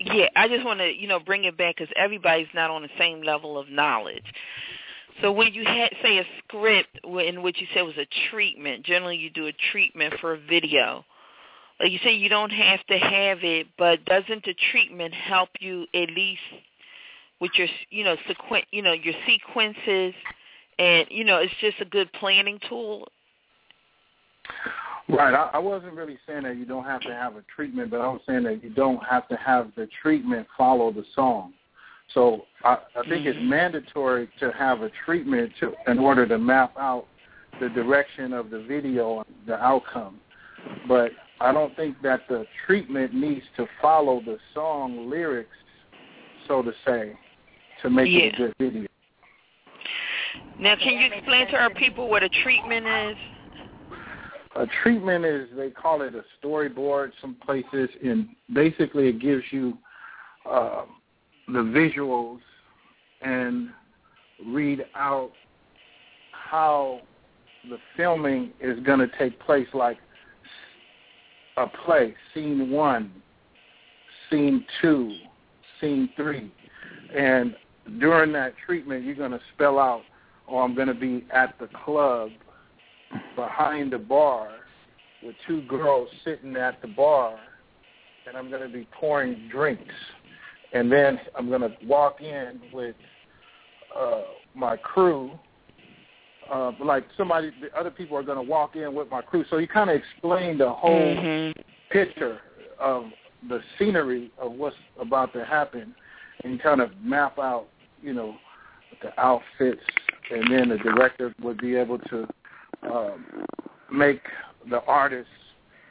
[0.00, 2.88] Yeah, I just want to, you know, bring it back because everybody's not on the
[2.98, 4.24] same level of knowledge.
[5.20, 9.16] So when you had, say, a script in which you said was a treatment, generally
[9.16, 11.04] you do a treatment for a video.
[11.80, 16.10] You say, you don't have to have it, but doesn't the treatment help you at
[16.10, 16.40] least
[17.40, 20.14] with your, you know, sequen, you know, your sequences,
[20.78, 23.08] and you know, it's just a good planning tool.
[25.08, 25.32] Right.
[25.32, 28.08] I, I wasn't really saying that you don't have to have a treatment, but I
[28.08, 31.54] was saying that you don't have to have the treatment follow the song.
[32.14, 33.28] So I, I think Mm-hmm.
[33.28, 37.06] it's mandatory to have a treatment to in order to map out
[37.60, 40.20] the direction of the video and the outcome.
[40.86, 45.50] But I don't think that the treatment needs to follow the song lyrics,
[46.46, 47.18] so to say,
[47.82, 48.88] to make it a good video.
[50.58, 53.16] Now, can you explain to our people what a treatment is?
[54.58, 59.78] A treatment is they call it a storyboard some places, and basically it gives you
[60.50, 60.84] uh,
[61.46, 62.40] the visuals
[63.22, 63.70] and
[64.44, 65.30] read out
[66.32, 67.02] how
[67.70, 69.98] the filming is going to take place, like
[71.56, 73.12] a play, scene one,
[74.28, 75.14] scene two,
[75.80, 76.52] scene three,
[77.16, 77.54] and
[78.00, 80.02] during that treatment, you're going to spell out,
[80.48, 82.30] "Oh, I'm going to be at the club."
[83.36, 84.50] Behind the bar
[85.22, 87.38] with two girls sitting at the bar
[88.26, 89.94] and I'm going to be pouring drinks.
[90.72, 92.94] And then I'm going to walk in with
[93.98, 94.22] uh,
[94.54, 95.30] my crew.
[96.52, 99.44] Uh, like somebody, the other people are going to walk in with my crew.
[99.50, 101.60] So you kind of explain the whole Mm-hmm.
[101.90, 102.40] picture
[102.78, 103.04] of
[103.48, 105.94] the scenery of what's about to happen,
[106.44, 107.66] and kind of map out,
[108.02, 108.36] you know,
[109.02, 109.80] the outfits,
[110.30, 112.26] and then the director would be able to
[112.82, 113.24] um,
[113.92, 114.22] make
[114.70, 115.28] the artist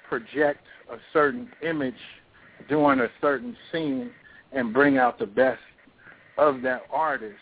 [0.08, 1.94] project a certain image
[2.70, 4.12] during a certain scene
[4.54, 5.60] and bring out the best
[6.38, 7.36] of that artist,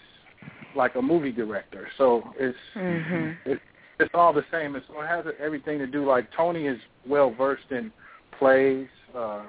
[0.75, 1.87] like a movie director.
[1.97, 3.49] So it's Mm-hmm.
[3.49, 3.61] it's
[3.99, 4.75] it's all the same.
[4.75, 6.05] It's, it has everything to do.
[6.05, 7.91] Like Tony is well versed in
[8.37, 9.43] plays, uh,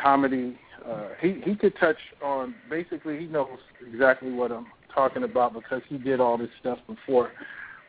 [0.00, 0.58] comedy.
[0.84, 3.18] Uh, he he could touch on basically.
[3.18, 7.30] He knows exactly what I'm talking about because he did all this stuff before.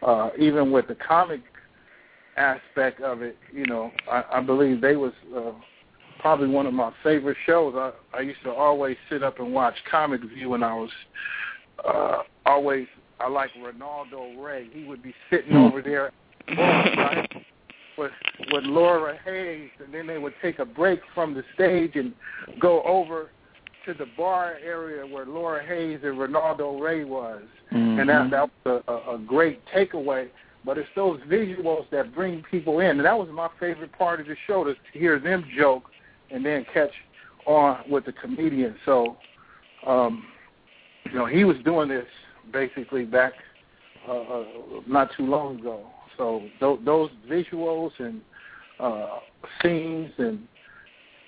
[0.01, 1.41] Uh, even with the comic
[2.37, 5.51] aspect of it, you know, I, I believe they was uh,
[6.19, 7.73] probably one of my favorite shows.
[7.75, 10.89] I, I used to always sit up and watch Comic View when I was
[11.85, 12.87] uh, always.
[13.19, 14.69] I like Ronaldo Ray.
[14.71, 16.11] He would be sitting over there
[16.55, 17.27] right,
[17.97, 18.11] with
[18.51, 22.13] with Laura Hayes, and then they would take a break from the stage and
[22.59, 23.31] go over
[23.87, 27.41] to the bar area where Laura Hayes and Ronaldo Ray was,
[27.99, 30.29] and that that was a, a, a great takeaway.
[30.65, 34.27] But it's those visuals that bring people in, and that was my favorite part of
[34.27, 35.85] the show to hear them joke
[36.29, 36.91] and then catch
[37.45, 38.75] on with the comedian.
[38.85, 39.15] So,
[39.85, 40.25] um,
[41.05, 42.05] you know, he was doing this
[42.51, 43.31] basically back
[44.07, 44.45] uh, uh,
[44.87, 45.85] not too long ago.
[46.17, 48.21] So th- those visuals and
[48.79, 49.19] uh,
[49.61, 50.45] scenes and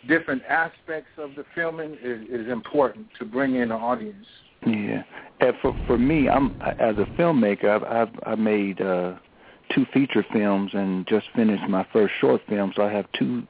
[0.07, 4.25] different aspects of the filming is, is important to bring in the audience.
[4.65, 5.03] Yeah,
[5.39, 9.15] and for for me, I'm as a filmmaker, I've I've, I've made uh,
[9.73, 12.73] two feature films and just finished my first short film.
[12.75, 13.47] So I have two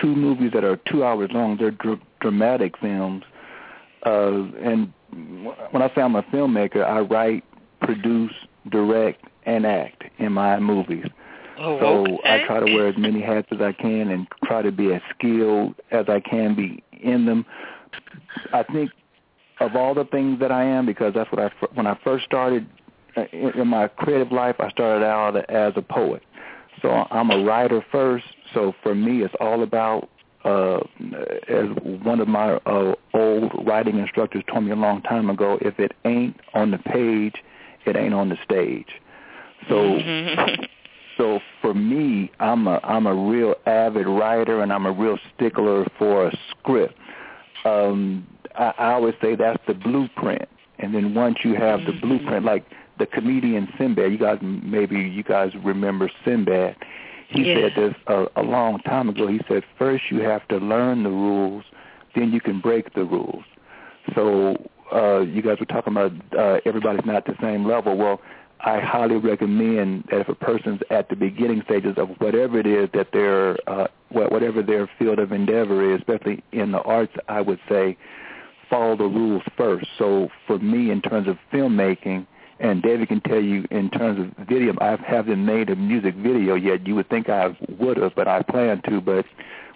[0.00, 1.56] two movies that are two hours long.
[1.56, 3.24] They're dr- dramatic films,
[4.06, 4.92] uh, and
[5.70, 7.44] when I say I'm a filmmaker, I write,
[7.80, 8.32] produce,
[8.70, 11.06] direct, and act in my movies.
[11.58, 12.42] Oh, so okay.
[12.42, 15.00] I try to wear as many hats as I can and try to be as
[15.16, 17.44] skilled as I can be in them.
[18.52, 18.90] I think
[19.60, 22.66] of all the things that I am, because that's what I when I first started
[23.16, 26.22] uh, in, my creative life, I started out as a poet.
[26.82, 28.24] So I'm a writer first.
[28.52, 30.08] So for me, it's all about
[30.44, 30.78] uh,
[31.48, 31.68] as
[32.02, 35.92] one of my uh, old writing instructors told me a long time ago, if it
[36.04, 37.36] ain't on the page,
[37.86, 38.88] it ain't on the stage.
[39.68, 40.64] So Mm-hmm.
[41.16, 45.86] so for me, I'm a I'm a real avid writer and I'm a real stickler
[45.98, 46.94] for a script.
[47.64, 50.48] Um, I, I always say that's the blueprint,
[50.78, 52.64] and then once you have the blueprint, like
[52.98, 56.76] the comedian Sinbad, you guys maybe you guys remember Sinbad.
[57.28, 57.54] He Yeah.
[57.54, 59.26] said this a, a long time ago.
[59.26, 61.64] He said first you have to learn the rules,
[62.14, 63.44] then you can break the rules.
[64.14, 64.56] So
[64.92, 67.96] uh, you guys were talking about uh, everybody's not at the same level.
[67.96, 68.20] Well,
[68.66, 72.88] I highly recommend that if a person's at the beginning stages of whatever it is
[72.94, 77.42] that their uh, wha- whatever their field of endeavor is, especially in the arts, I
[77.42, 77.98] would say
[78.70, 79.86] follow the rules first.
[79.98, 82.26] So for me, in terms of filmmaking,
[82.58, 86.54] and David can tell you in terms of video, I haven't made a music video
[86.54, 86.86] yet.
[86.86, 89.00] You would think I would have, but I plan to.
[89.02, 89.26] But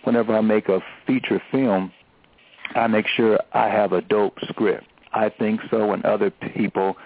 [0.04, 1.92] whenever I make a feature film,
[2.74, 4.86] I make sure I have a dope script.
[5.12, 6.96] I think so, and other people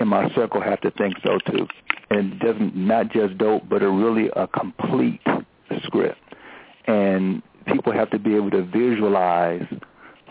[0.00, 1.66] in my circle have to think so too.
[2.10, 5.20] And it doesn't not just dope, but a really a complete
[5.82, 6.18] script.
[6.86, 9.66] And people have to be able to visualize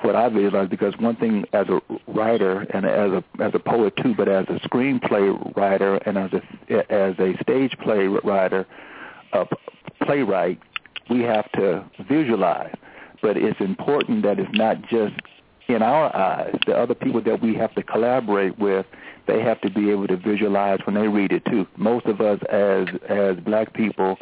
[0.02, 3.96] what I visualize because one thing as a writer and as a as a poet
[3.98, 8.66] too, but as a screenplay writer and as a as a stage play writer,
[9.34, 9.46] a
[10.04, 10.60] playwright,
[11.10, 12.76] we have to visualize.
[13.22, 15.16] But it's important that it's not just
[15.68, 18.86] in our eyes, the other people that we have to collaborate with,
[19.28, 21.68] they have to be able to visualize when they read it too.
[21.78, 24.18] Most of us as as black people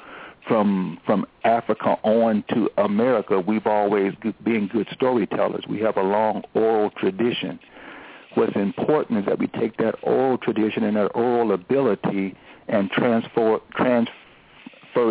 [0.48, 5.66] from from Africa on to America, we've always been good storytellers.
[5.68, 7.60] We have a long oral tradition.
[8.36, 12.36] What's important is that we take that oral tradition and that oral ability
[12.68, 14.12] and transfer transfer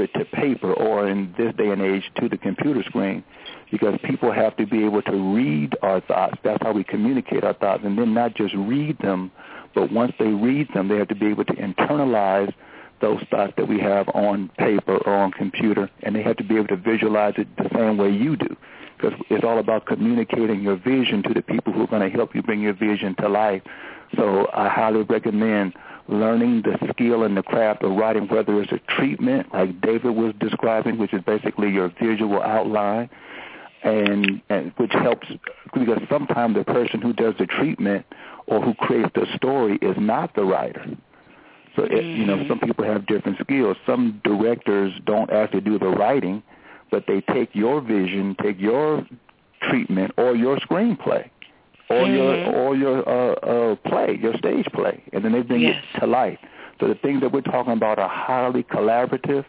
[0.03, 3.23] it to paper or in this day and age to the computer screen
[3.71, 6.37] because people have to be able to read our thoughts.
[6.43, 9.31] That's how we communicate our thoughts, and then not just read them,
[9.75, 12.53] but once they read them, they have to be able to internalize
[13.01, 16.57] those thoughts that we have on paper or on computer, and they have to be
[16.57, 18.57] able to visualize it the same way you do,
[18.97, 22.35] because it's all about communicating your vision to the people who are going to help
[22.35, 23.63] you bring your vision to life.
[24.17, 25.75] So I highly recommend
[26.09, 30.35] learning the skill and the craft of writing, whether it's a treatment like David was
[30.39, 33.11] describing, which is basically your visual outline,
[33.83, 35.29] and, and which helps
[35.75, 38.07] because sometimes the person who does the treatment
[38.47, 40.85] or who creates the story is not the writer.
[41.77, 43.77] So it, you know, some people have different skills.
[43.87, 46.43] Some directors don't actually do the writing,
[46.91, 49.07] but they take your vision, take your
[49.63, 51.31] treatment or your screenplay
[51.91, 52.15] or Mm-hmm.
[52.15, 55.83] your or your uh, uh, play, your stage play, and then they bring Yes.
[55.95, 56.39] it to life.
[56.81, 59.45] So the things that we're talking about are highly collaborative,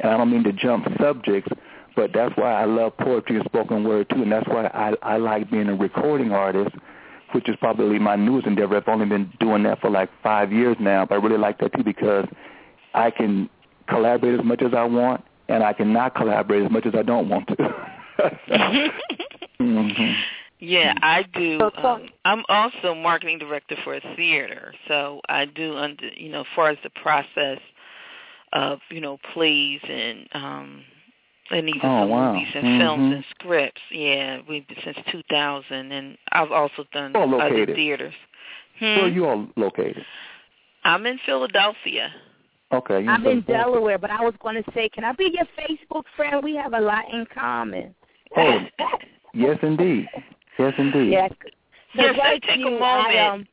[0.00, 1.50] and I don't mean to jump subjects,
[1.96, 5.16] but that's why I love poetry and spoken word too, and that's why I, I
[5.16, 6.74] like being a recording artist,
[7.32, 8.76] which is probably my newest endeavor.
[8.76, 11.72] I've only been doing that for like five years now, but I really like that
[11.74, 12.26] too because
[12.94, 13.48] I can
[13.88, 17.02] collaborate as much as I want, and I can not collaborate as much as I
[17.02, 18.90] don't want to.
[19.58, 20.12] hmm
[20.58, 21.70] Yeah, I do.
[21.76, 26.46] Um, I'm also marketing director for a theater, so I do under you know, as
[26.54, 27.60] far as the process
[28.52, 30.84] of you know plays and um
[31.50, 32.32] and even Oh, some wow.
[32.32, 33.14] movies and films Mhm.
[33.16, 33.80] and scripts.
[33.90, 37.74] Yeah, we've been since 2000, and I've also done other located.
[37.74, 38.14] theaters.
[38.78, 39.14] Where are Hmm?
[39.14, 40.04] you all located?
[40.84, 42.14] I'm in Philadelphia.
[42.70, 43.06] Okay.
[43.08, 46.42] I'm in Delaware, but I was going to say, can I be your Facebook friend?
[46.44, 47.94] We have a lot in common.
[48.36, 48.66] Oh,
[49.32, 50.08] yes, indeed.
[50.58, 51.10] Yes, indeed.
[51.12, 51.32] Yes.
[51.94, 52.84] Yes, So like take a moment.
[52.84, 53.48] I, um,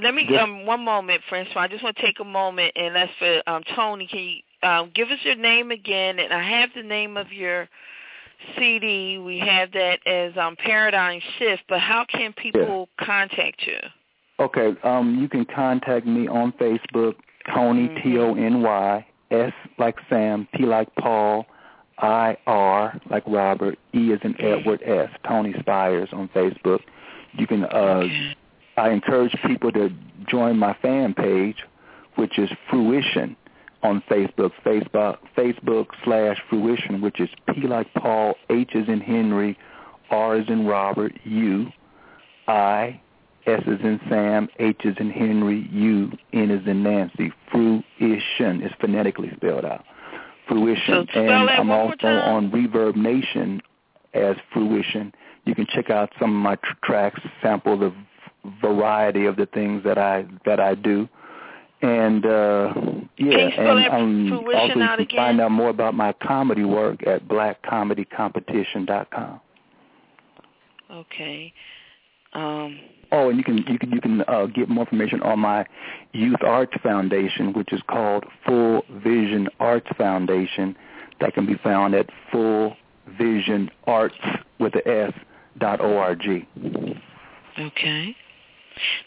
[0.00, 1.56] Let me Just- um one moment, Franchon.
[1.56, 4.06] I just want to take a moment and that's for um Tony.
[4.06, 6.18] Can you um give us your name again?
[6.18, 7.68] And I have the name of your
[8.56, 9.18] CD.
[9.18, 11.62] We have that as um Paradigm Shift.
[11.68, 13.78] But how can people contact you?
[14.40, 14.74] Okay.
[14.84, 17.14] Um, you can contact me on Facebook,
[17.52, 18.08] Tony Mm-hmm.
[18.08, 21.46] T O N Y S like Sam, P like Paul,
[21.98, 24.40] I R like Robert, E as in.
[24.40, 25.10] Edward S.
[25.26, 26.80] Tony Spires on Facebook.
[27.34, 27.64] You can.
[27.64, 28.04] Uh,
[28.76, 29.90] I encourage people to
[30.28, 31.56] join my fan page,
[32.14, 33.34] which is Phruishun
[33.82, 34.52] on Facebook.
[34.64, 39.56] Facebook Facebook slash Phruishun, which is P like Paul, H is in Henry,
[40.10, 41.68] R is in Robert, U,
[42.46, 43.00] I,
[43.46, 47.32] S is in Sam, H is in Henry, U, N is in Nancy.
[47.52, 49.84] Phruishun is phonetically spelled out.
[50.48, 51.06] Fruition.
[51.12, 53.60] So and I'm also on Reverb Nation
[54.14, 55.12] as Phruishun.
[55.44, 57.96] You can check out some of my tr- tracks, sample the v-
[58.60, 61.08] variety of the things that I that I do.
[61.80, 62.74] And uh
[63.16, 69.40] yeah, and Phruishun also you can find out more about my comedy work at blackcomedycompetition.com.
[70.90, 71.52] Okay.
[72.32, 75.64] Um Oh, and you can you can you can uh, get more information on my
[76.12, 80.76] Youth Arts Foundation, which is called Full Vision Arts Foundation.
[81.20, 82.76] That can be found at Full
[83.18, 84.14] Vision Arts
[84.58, 85.12] with the S
[85.58, 86.22] dot org.
[87.58, 88.16] okay.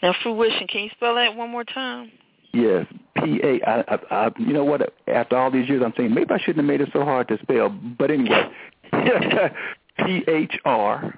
[0.02, 2.10] Now Phruishun, can you spell that one more time?
[2.52, 2.86] Yes,
[3.16, 3.60] P A.
[3.66, 4.92] I, I, I, you know what?
[5.08, 7.38] After all these years, I'm saying maybe I shouldn't have made it so hard to
[7.42, 7.70] spell.
[7.70, 8.50] But anyway,
[8.92, 11.14] P H R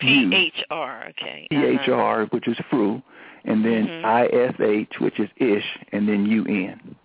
[0.00, 1.46] P H R, okay.
[1.50, 3.00] P H R, which is Fru,
[3.44, 4.04] and then Mhm.
[4.04, 6.96] I S H, which is Ish, and then U N.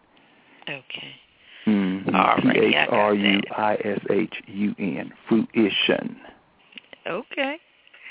[0.67, 1.15] Okay.
[1.67, 2.09] Mm-hmm.
[2.09, 5.13] Alrighty, P I H got R U I S H U N.
[5.29, 6.15] Phruishun.
[7.07, 7.57] Okay.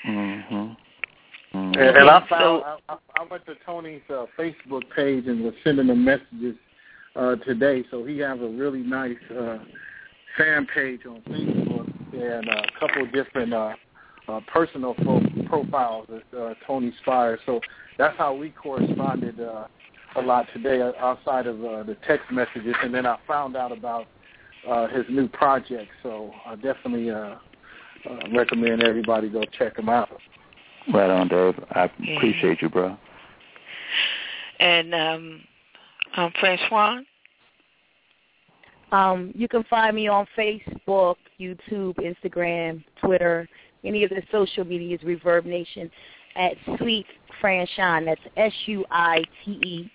[0.07, 0.73] Mm-hmm.
[1.53, 5.45] And, and I So- found I, I I went to Tony's uh, Facebook page and
[5.45, 6.57] was sending him messages
[7.15, 7.85] uh, today.
[7.91, 9.59] So he has a really nice uh,
[10.39, 13.75] fan page on Facebook and a couple of different uh,
[14.27, 17.39] uh, personal fo- profiles of uh, Tony Spire.
[17.45, 17.61] So
[17.99, 19.67] that's how we corresponded uh,
[20.17, 22.75] a lot today uh, outside of uh, the text messages.
[22.83, 24.07] And then I found out about
[24.67, 25.91] uh, his new project.
[26.03, 27.37] So I definitely uh, uh,
[28.35, 30.09] recommend everybody go check him out.
[30.91, 31.63] Right on, Dave.
[31.73, 32.97] I appreciate you, bro.
[34.61, 35.41] And um
[36.17, 37.05] um Franchon?
[38.93, 43.49] Um, you can find me on Facebook, YouTube, Instagram, Twitter,
[43.85, 45.89] any of the social medias, Reverb Nation,
[46.35, 47.07] at Sweet
[47.41, 48.05] Fran Shine.
[48.05, 49.91] That's S-U-I-T-E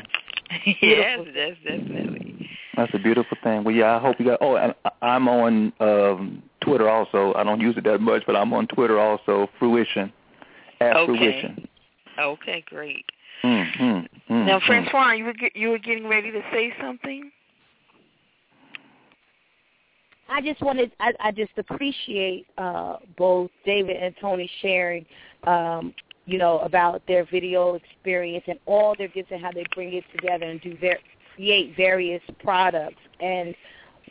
[0.82, 2.48] yes, that's definitely.
[2.76, 3.64] That's a beautiful thing.
[3.64, 4.38] Well, yeah, I hope you got.
[4.40, 7.32] Oh, and I'm on um Twitter also.
[7.34, 9.48] I don't use it that much, but I'm on Twitter also.
[9.60, 10.12] Phruishun,
[10.80, 11.12] at Okay.
[11.12, 11.66] Phruishun.
[12.18, 13.04] Okay, great.
[13.44, 14.66] Mm, mm, mm, now, mm.
[14.66, 17.30] Franchon, you were you were getting ready to say something.
[20.30, 25.04] I just wanted, I, I just appreciate uh, both David and Tony sharing,
[25.44, 25.92] um,
[26.24, 30.04] you know, about their video experience and all their gifts and how they bring it
[30.14, 30.98] together and do ver-
[31.34, 33.00] create various products.
[33.18, 33.56] And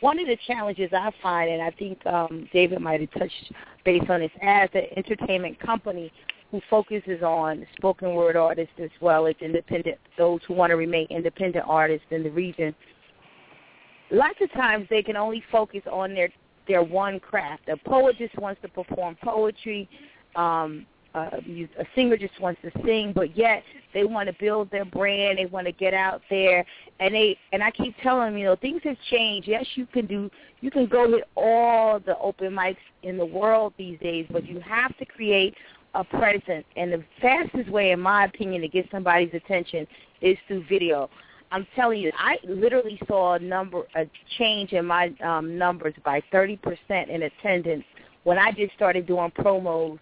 [0.00, 3.52] one of the challenges I find, and I think um, David might have touched
[3.84, 6.12] base on this, as an entertainment company
[6.50, 11.06] who focuses on spoken word artists as well as independent, those who want to remain
[11.10, 12.74] independent artists in the region
[14.10, 16.28] lots of times they can only focus on their
[16.68, 17.68] their one craft.
[17.68, 19.88] A poet just wants to perform poetry.
[20.36, 21.30] Um, uh,
[21.78, 25.38] a singer just wants to sing, but yet they want to build their brand.
[25.38, 26.64] They want to get out there,
[27.00, 29.48] and they and I keep telling them, you know, things have changed.
[29.48, 30.30] Yes, you can do,
[30.60, 34.60] you can go hit all the open mics in the world these days, but you
[34.60, 35.54] have to create
[35.94, 36.64] a presence.
[36.76, 39.86] And the fastest way, in my opinion, to get somebody's attention
[40.20, 41.10] is through video.
[41.52, 44.04] I'm telling you, I literally saw a number a
[44.38, 46.60] change in my um, numbers by 30%
[47.08, 47.84] in attendance
[48.22, 49.98] when I just started doing promos,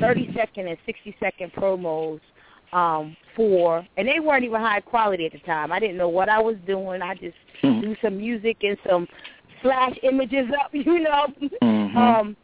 [0.00, 2.20] 30 second and 60 second promos
[2.72, 5.72] um, for, and they weren't even high quality at the time.
[5.72, 7.02] I didn't know what I was doing.
[7.02, 9.06] I just do some music and some
[9.62, 11.26] flash images up, you know.
[11.62, 11.96] Mhm.
[11.96, 12.36] Um,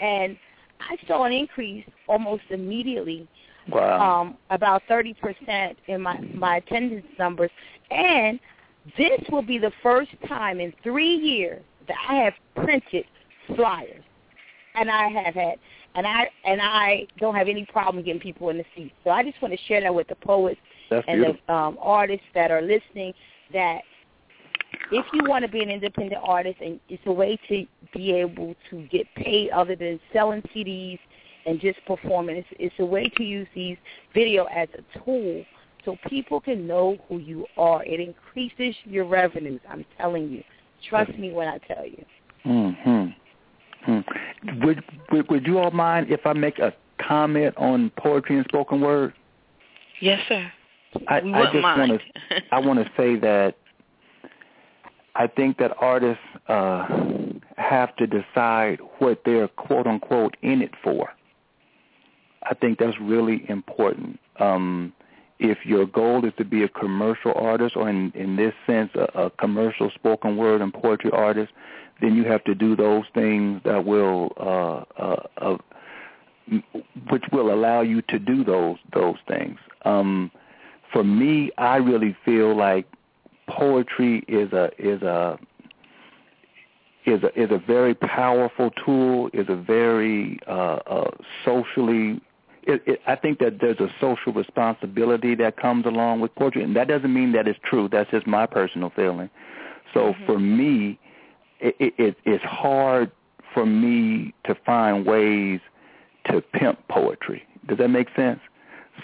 [0.00, 0.36] and
[0.80, 3.26] I saw an increase almost immediately
[3.68, 4.22] Wow.
[4.22, 7.50] um, about 30% in my, my attendance numbers.
[7.90, 8.40] And
[8.96, 13.04] this will be the first time in three years that I have printed
[13.54, 14.02] flyers.
[14.74, 15.58] And I have had,
[15.98, 18.94] and I and I don't have any problem getting people in the seats.
[19.02, 21.42] So I just want to share that with the poets That's and beautiful.
[21.48, 23.12] the um, artists that are listening.
[23.52, 23.80] That
[24.92, 28.54] if you want to be an independent artist, and it's a way to be able
[28.70, 31.00] to get paid other than selling CDs
[31.46, 32.36] and just performing.
[32.36, 33.76] It's, it's a way to use these
[34.14, 35.44] video as a tool
[35.84, 37.84] so people can know who you are.
[37.84, 39.60] It increases your revenues.
[39.68, 40.44] I'm telling you.
[40.88, 42.04] Trust me when I tell you.
[42.44, 43.08] Hmm.
[43.84, 44.00] Hmm.
[44.62, 48.80] Would, would would you all mind if I make a comment on poetry and spoken
[48.80, 49.14] word?
[50.00, 50.50] Yes, sir.
[51.06, 53.56] I, we I just want to I want to say that
[55.14, 56.86] I think that artists uh,
[57.56, 61.12] have to decide what they're quote unquote in it for.
[62.44, 64.18] I think that's really important.
[64.38, 64.92] Um,
[65.40, 69.24] if your goal is to be a commercial artist, or in in this sense, a,
[69.26, 71.52] a commercial spoken word and poetry artist,
[72.00, 75.56] then you have to do those things that will uh, uh, uh,
[77.10, 79.58] which will allow you to do those those things.
[79.84, 80.30] Um,
[80.92, 82.86] for me, I really feel like
[83.48, 85.38] poetry is a is a
[87.06, 89.30] is a is a very powerful tool.
[89.32, 91.10] Is a very uh, uh,
[91.44, 92.20] socially.
[92.62, 96.76] It, it, I think that there's a social responsibility that comes along with poetry, and
[96.76, 97.88] that doesn't mean that it's true.
[97.90, 99.30] That's just my personal feeling.
[99.94, 100.98] So for me,
[101.60, 103.10] it, it, it, it's hard
[103.54, 105.60] for me to find ways
[106.26, 107.42] to pimp poetry.
[107.66, 108.40] Does that make sense?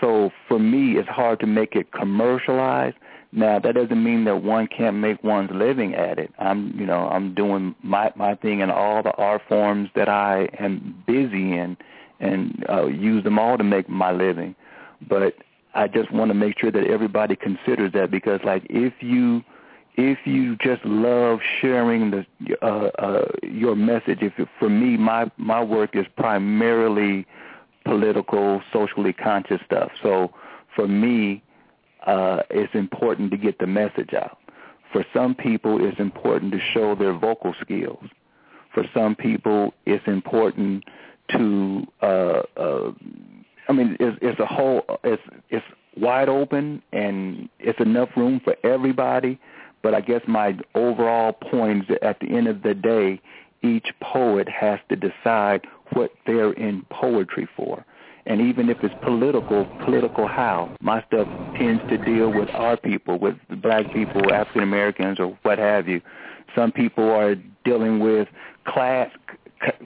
[0.01, 2.97] So for me, it's hard to make it commercialized.
[3.33, 6.33] Now that doesn't mean that one can't make one's living at it.
[6.39, 10.49] I'm, you know, I'm doing my my thing in all the art forms that I
[10.59, 11.77] am busy in,
[12.21, 14.55] and uh, use them all to make my living.
[15.09, 15.35] But
[15.75, 19.43] I just want to make sure that everybody considers that because, like, if you
[19.97, 22.27] if you just love sharing the
[22.63, 27.27] uh, uh, your message, if for me, my my work is primarily
[27.85, 29.93] political, socially conscious stuff.
[30.03, 30.33] So
[30.75, 31.43] for me,
[32.07, 34.39] uh, it's important to get the message out.
[34.93, 38.05] For some people, it's important to show their vocal skills.
[38.73, 40.85] For some people, it's important
[41.31, 41.87] to.
[42.03, 42.93] Uh, uh,
[43.69, 44.85] I mean, it's, it's a whole.
[45.05, 45.65] It's it's
[45.97, 49.39] wide open and it's enough room for everybody.
[49.85, 53.21] But I guess my overall point is that at the end of the day,
[53.63, 57.85] each poet has to decide what they're in poetry for.
[58.25, 60.75] And even if it's political, political how?
[60.81, 61.29] My stuff
[61.59, 66.01] tends to deal with our people, with black people, African Americans, or what have you.
[66.55, 67.35] Some people are
[67.67, 68.27] dealing with
[68.67, 69.11] class,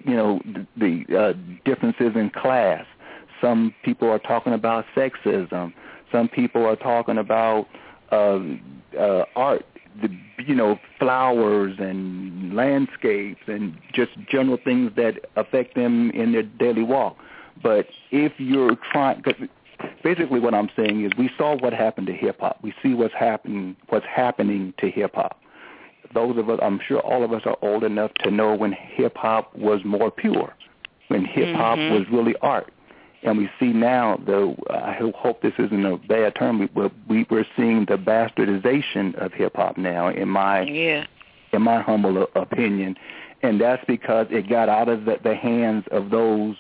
[0.05, 0.41] you know,
[0.77, 1.33] the uh,
[1.65, 2.87] differences in class.
[3.41, 5.73] Some people are talking about sexism.
[6.13, 7.67] Some people are talking about
[8.13, 8.39] uh,
[8.97, 9.67] uh, art,
[10.01, 10.09] the
[10.45, 16.83] you know flowers and landscapes and just general things that affect them in their daily
[16.83, 17.17] walk.
[17.63, 19.49] But if you're trying, because
[20.03, 22.59] basically what I'm saying is we saw what happened to hip hop.
[22.63, 25.41] We see what's happening, what's happening to hip hop.
[26.15, 29.17] Those of us, I'm sure all of us are old enough to know when hip
[29.17, 30.55] hop was more pure,
[31.09, 31.93] when hip hop Mhm.
[31.93, 32.73] was really art.
[33.23, 37.47] And we see now, though I hope this isn't a bad term, but we, we're
[37.57, 40.09] seeing the bastardization of hip hop now.
[40.09, 41.07] In my Yeah.
[41.53, 42.97] in my humble opinion,
[43.43, 46.57] and that's because it got out of the, the hands of those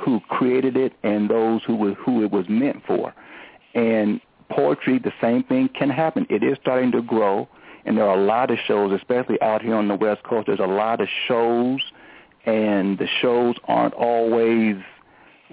[0.00, 3.12] who created it and those who were, who it was meant for.
[3.74, 6.26] And poetry, the same thing can happen.
[6.30, 7.48] It is starting to grow,
[7.84, 10.46] and there are a lot of shows, especially out here on the West Coast.
[10.46, 11.80] There's a lot of shows,
[12.46, 14.76] and the shows aren't always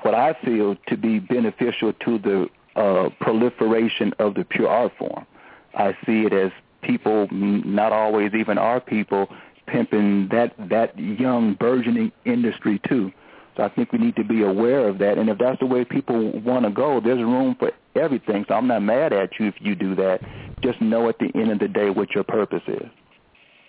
[0.01, 5.25] what I feel to be beneficial to the uh, proliferation of the pure art form.
[5.73, 9.29] I see it as people, not always even our people,
[9.67, 13.11] pimping that that young burgeoning industry too.
[13.55, 15.17] So I think we need to be aware of that.
[15.17, 18.45] And if that's the way people want to go, there's room for everything.
[18.47, 20.21] So I'm not mad at you if you do that.
[20.61, 22.87] Just know at the end of the day what your purpose is.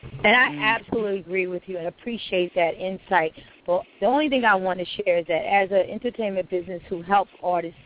[0.03, 3.33] And I absolutely agree with you and appreciate that insight.
[3.67, 7.03] But the only thing I want to share is that as an entertainment business who
[7.03, 7.79] helps artists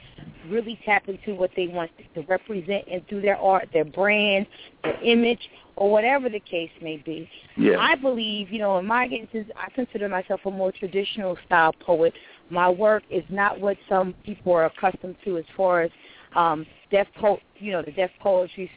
[0.48, 4.46] really tap into what they want to represent and through their art, their brand,
[4.82, 5.40] their image,
[5.76, 7.28] or whatever the case may be.
[7.56, 7.78] Yeah.
[7.78, 12.12] I believe, you know, in my since I consider myself a more traditional style poet,
[12.50, 15.90] my work is not what some people are accustomed to as far as
[16.34, 18.70] um deaf po you know, the Def Poetry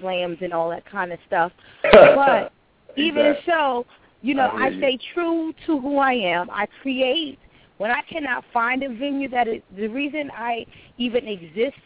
[0.00, 1.52] slams and all that kind of stuff.
[1.92, 2.52] But
[2.96, 3.52] even Exactly.
[3.52, 3.86] so,
[4.22, 4.78] you know, I I, hear you.
[4.78, 6.50] stay true to who I am.
[6.50, 7.38] I create
[7.78, 10.66] when I cannot find a venue that is the reason I
[10.98, 11.76] even exist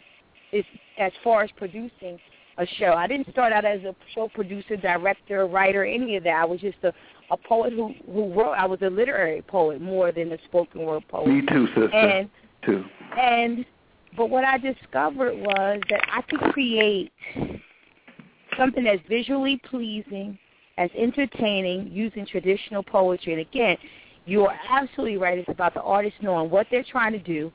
[0.53, 0.65] is
[0.99, 2.19] as far as producing
[2.59, 2.93] a show.
[2.93, 6.35] I didn't start out as a show producer, director, writer, any of that.
[6.37, 6.93] I was just a
[7.31, 8.53] a poet who who wrote.
[8.53, 11.29] I was a literary poet more than a spoken word poet.
[11.29, 11.91] Me too, sister.
[11.93, 12.29] And
[12.65, 12.85] too.
[13.19, 13.65] and
[14.17, 17.13] but what I discovered was that I could create
[18.59, 20.39] something that's visually pleasing,
[20.81, 23.35] as entertaining, using traditional poetry.
[23.35, 23.77] And again,
[24.25, 25.37] you are absolutely right.
[25.39, 27.53] It's about the artist knowing what they're trying to do,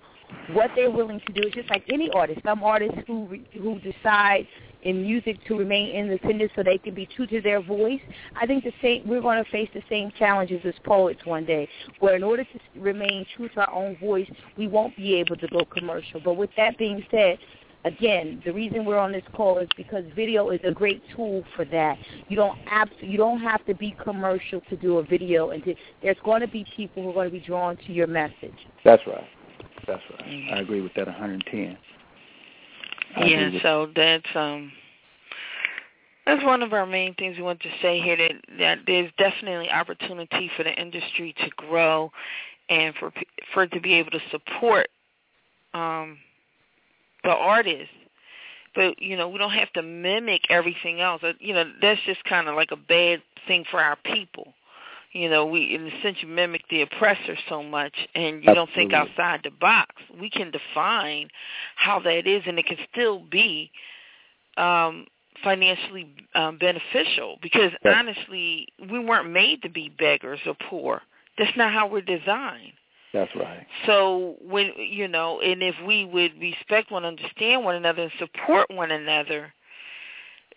[0.53, 1.41] what they're willing to do.
[1.47, 2.41] It's just like any artist.
[2.45, 4.47] Some artists who who decide
[4.83, 8.01] in music to remain independent so they can be true to their voice.
[8.39, 9.07] I think the same.
[9.07, 11.67] We're going to face the same challenges as poets one day,
[11.99, 15.47] where in order to remain true to our own voice, we won't be able to
[15.47, 16.19] go commercial.
[16.23, 17.39] But with that being said,
[17.85, 21.63] again, the reason we're on this call is because video is a great tool for
[21.65, 21.97] that.
[22.27, 25.75] You don't abs- you don't have to be commercial to do a video, and to,
[26.01, 28.57] there's going to be people who are going to be drawn to your message.
[28.83, 29.27] That's right.
[29.87, 30.49] That's right.
[30.53, 31.77] I agree with that 110.
[33.15, 34.71] I Yeah, so that's um
[36.25, 39.69] that's one of our main things we want to say here that that there's definitely
[39.69, 42.11] opportunity for the industry to grow
[42.69, 43.13] and for
[43.53, 44.89] for it to be able to support
[45.73, 46.17] um
[47.25, 47.93] the artists.
[48.75, 51.21] But you know, we don't have to mimic everything else.
[51.23, 54.53] Uh, You know, that's just kind of like a bad thing for our people.
[55.13, 58.69] You know, we in a sense you mimic the oppressor so much, and you don't
[58.75, 59.95] think outside the box.
[60.19, 61.29] We can define
[61.77, 63.71] how that is, and it can still be
[64.57, 65.07] um,
[65.41, 67.37] financially um, beneficial.
[67.41, 67.95] Because Yes.
[67.95, 71.01] honestly, we weren't made to be beggars or poor.
[71.37, 72.73] That's not how we're designed.
[73.15, 73.65] That's right.
[73.85, 78.69] So when you know, and if we would respect one, understand one another, and support
[78.69, 79.53] one another,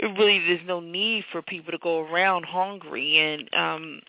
[0.01, 3.17] it really there's no need for people to go around hungry.
[3.17, 4.01] And um,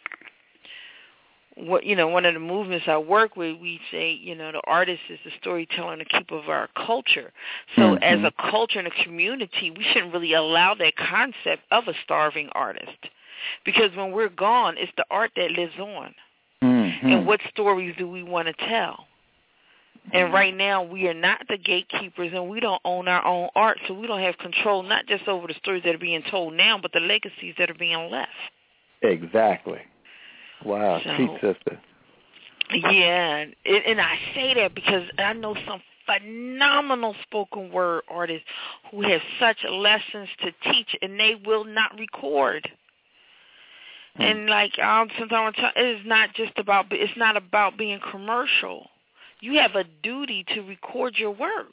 [1.57, 4.61] what you know, one of the movements I work with, we say, you know, the
[4.65, 7.31] artist is the storyteller and the keeper of our culture.
[7.75, 8.01] So Mhm.
[8.01, 12.49] as a culture and a community, we shouldn't really allow that concept of a starving
[12.53, 12.97] artist.
[13.63, 16.15] Because when we're gone, it's the art that lives on
[17.01, 17.13] Mhm.
[17.13, 19.07] and what stories do we want to tell?
[20.11, 23.77] And right now, we are not the gatekeepers, and we don't own our own art,
[23.87, 26.79] so we don't have control not just over the stories that are being told now,
[26.79, 28.31] but the legacies that are being left.
[29.03, 29.81] Exactly.
[30.63, 31.79] Wow, So- teach sister.
[32.71, 38.47] Yeah, and, and I say that because I know some phenomenal spoken word artists
[38.91, 42.69] who have such lessons to teach, and they will not record.
[44.19, 44.25] Hmm.
[44.25, 47.77] And like um, since I was sometimes it is not just about it's not about
[47.77, 48.87] being commercial.
[49.41, 51.71] You have a duty to record your work.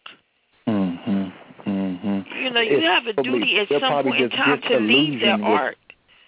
[0.68, 1.32] Mhm.
[1.66, 2.24] Mhm.
[2.42, 5.36] You know, you It's have a duty at some point in time to leave their
[5.36, 5.78] with- art.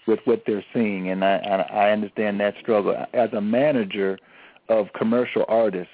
[0.05, 2.95] with what they're seeing, and I, I I understand that struggle.
[3.13, 4.17] As a manager
[4.67, 5.93] of commercial artists,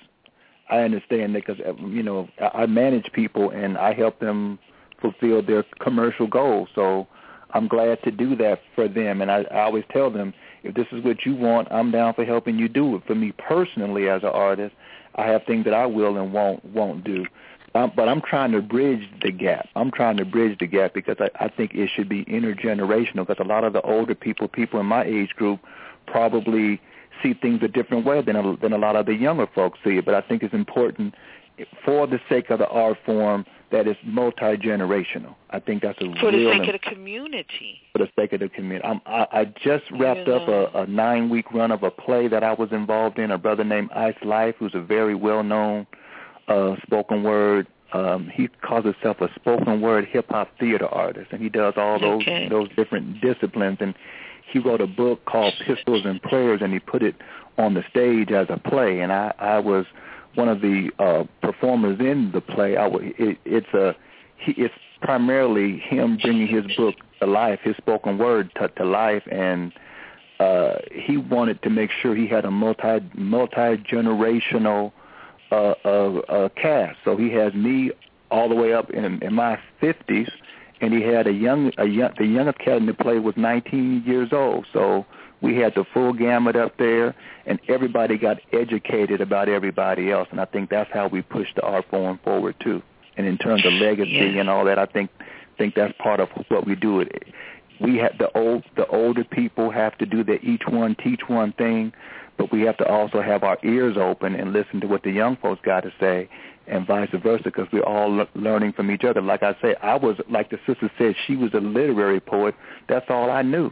[0.70, 1.60] I understand that because
[1.90, 4.58] you know I I manage people and I help them
[5.00, 6.70] fulfill their commercial goals.
[6.74, 7.08] So
[7.56, 10.34] I'm glad to do that for them, and I, I always tell them
[10.64, 13.04] if this is what you want, I'm down for helping you do it.
[13.08, 14.76] For me personally, as an artist,
[15.16, 17.26] I have things that I will and won't won't do.
[17.74, 19.70] Um, but I'm trying to bridge the gap.
[19.76, 23.28] I'm trying to bridge the gap because I, I think it should be intergenerational.
[23.28, 25.62] Because a lot of the older people, people in my age group,
[26.08, 26.82] probably
[27.24, 29.98] see things a different way than a, than a lot of the younger folks see
[29.98, 30.06] it.
[30.06, 31.16] But I think it's important,
[31.86, 35.36] for the sake of the art form, that is multi generational.
[35.50, 37.82] I think that's a For the sake of the community.
[37.94, 38.86] for the sake of the community.
[38.86, 42.44] I'm, I, I just wrapped up a, a nine week run of a play that
[42.44, 43.32] I was involved in.
[43.32, 45.88] A brother named Ise Lyfe, who's a very well known
[46.48, 47.68] uh, spoken word.
[47.94, 52.00] Um, he calls himself a spoken word hip hop theater artist, and he does all
[52.00, 52.48] those Okay.
[52.50, 53.78] those different disciplines.
[53.80, 53.96] And
[54.52, 57.16] he wrote a book called Pistols and Prayers, and he put it
[57.58, 59.00] on the stage as a play.
[59.00, 59.86] And I, I was
[60.36, 62.78] one of the uh, performers in the play.
[62.78, 63.96] I, it, it's a
[64.38, 69.24] he, it's primarily him bringing his book to life, his spoken word to, to life,
[69.32, 69.72] and
[70.40, 74.92] uh, he wanted to make sure he had a multi multi generational
[75.52, 76.98] uh, uh, uh, cast.
[77.06, 77.92] So he has me
[78.32, 80.30] all the way up in, in my fifties,
[80.82, 84.04] and he had a young a young the youngest cat in the play was 19
[84.06, 84.66] years old.
[84.74, 85.06] So
[85.42, 87.14] we had the full gamut up there,
[87.46, 91.62] and everybody got educated about everybody else, and I think that's how we push the
[91.62, 92.82] art form forward too.
[93.18, 94.42] And in terms of legacy Yeah.
[94.42, 95.10] and all that, I think
[95.58, 97.00] think that's part of what we do.
[97.00, 97.28] It
[97.80, 101.52] we have the old the older people have to do the each one teach one
[101.54, 101.94] thing,
[102.38, 105.36] but we have to also have our ears open and listen to what the young
[105.38, 106.28] folks got to say,
[106.68, 109.22] and vice versa, because we're all le- learning from each other.
[109.22, 112.56] Like I say, I was like the sister said, she was a literary poet.
[112.88, 113.72] That's all I knew,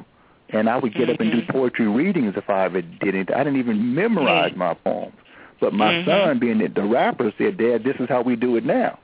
[0.54, 3.34] and I would get up and do poetry readings if I ever did it.
[3.34, 4.58] I didn't even memorize Yeah.
[4.58, 5.16] my poems.
[5.60, 6.06] But my Mhm.
[6.06, 9.00] son, being the, the rapper, said, "Dad, this is how we do it now."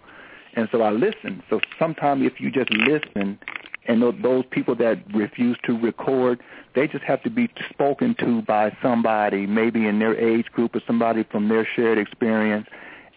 [0.55, 1.41] And so I listened.
[1.49, 3.37] So sometimes if you just listen,
[3.87, 6.39] and tho- those people that refuse to record,
[6.73, 10.81] they just have to be spoken to by somebody, maybe in their age group or
[10.85, 12.67] somebody from their shared experience,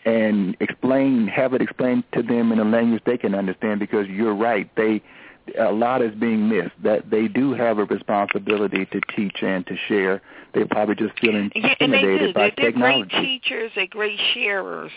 [0.05, 3.81] and explain, have it explained to them in a language they can understand.
[3.81, 5.03] Because you're right, they
[5.59, 6.73] a lot is being missed.
[6.83, 10.23] That they do have a responsibility to teach and to share.
[10.55, 11.85] They're probably just feel Yeah, and they do.
[11.85, 13.09] intimidated by They're, they're technology.
[13.11, 13.73] great teachers.
[13.75, 14.93] They're great sharers.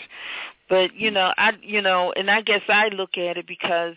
[0.68, 3.94] But you know, I you know, and I guess I look at it because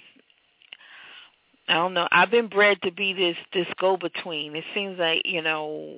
[1.68, 2.08] I don't know.
[2.12, 4.56] I've been bred to be this this go between.
[4.56, 5.96] It seems like you know.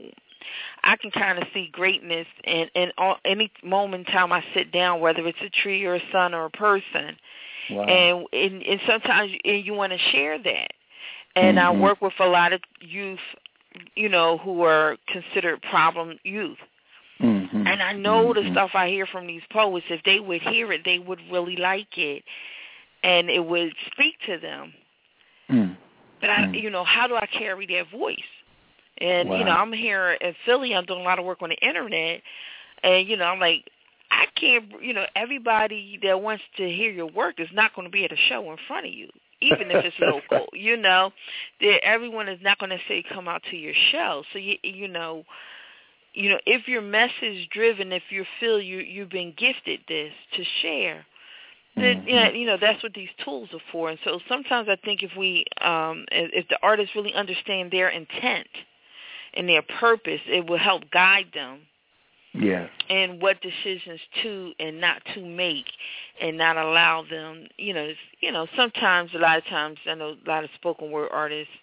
[0.83, 4.71] I can kind of see greatness in in all, any moment in time I sit
[4.71, 7.15] down, whether it's a tree or a sun or a person,
[7.69, 7.85] Wow.
[7.85, 10.71] and and, and sometimes you, and you want to share that.
[11.35, 11.79] And I Mhm.
[11.79, 13.19] work with a lot of youth,
[13.95, 16.57] you know, who are considered problem youth.
[17.21, 17.67] Mhm.
[17.67, 18.51] And I know the Mhm.
[18.51, 21.97] stuff I hear from these poets, if they would hear it, they would really like
[21.97, 22.23] it,
[23.03, 24.73] and it would speak to them.
[25.49, 25.77] Mm.
[26.19, 26.61] But I, Mm.
[26.61, 28.19] you know, how do I carry their voice?
[28.97, 30.75] And you know, I'm here in Philly.
[30.75, 32.21] I'm doing a lot of work on the internet,
[32.83, 33.69] and you know, I'm like,
[34.11, 34.65] I can't.
[34.81, 38.11] You know, everybody that wants to hear your work is not going to be at
[38.11, 39.09] a show in front of you,
[39.41, 40.47] even if it's local.
[40.53, 41.11] You know,
[41.61, 44.23] that everyone is not going to say come out to your show.
[44.33, 45.23] So you, you know,
[46.13, 50.43] you know, if you're message driven, if you feel you you've been gifted this to
[50.61, 51.05] share,
[51.77, 53.89] then yeah, you know that's what these tools are for.
[53.89, 57.89] And so sometimes I think if we, um, if if the artists really understand their
[57.89, 58.47] intent
[59.33, 61.61] and their purpose, it will help guide them
[62.33, 62.69] Yes.
[62.89, 65.65] and what decisions to and not to make,
[66.21, 67.47] and not allow them.
[67.57, 68.47] You know, you know.
[68.55, 71.53] Sometimes, a lot of times, I know a lot of spoken word artists.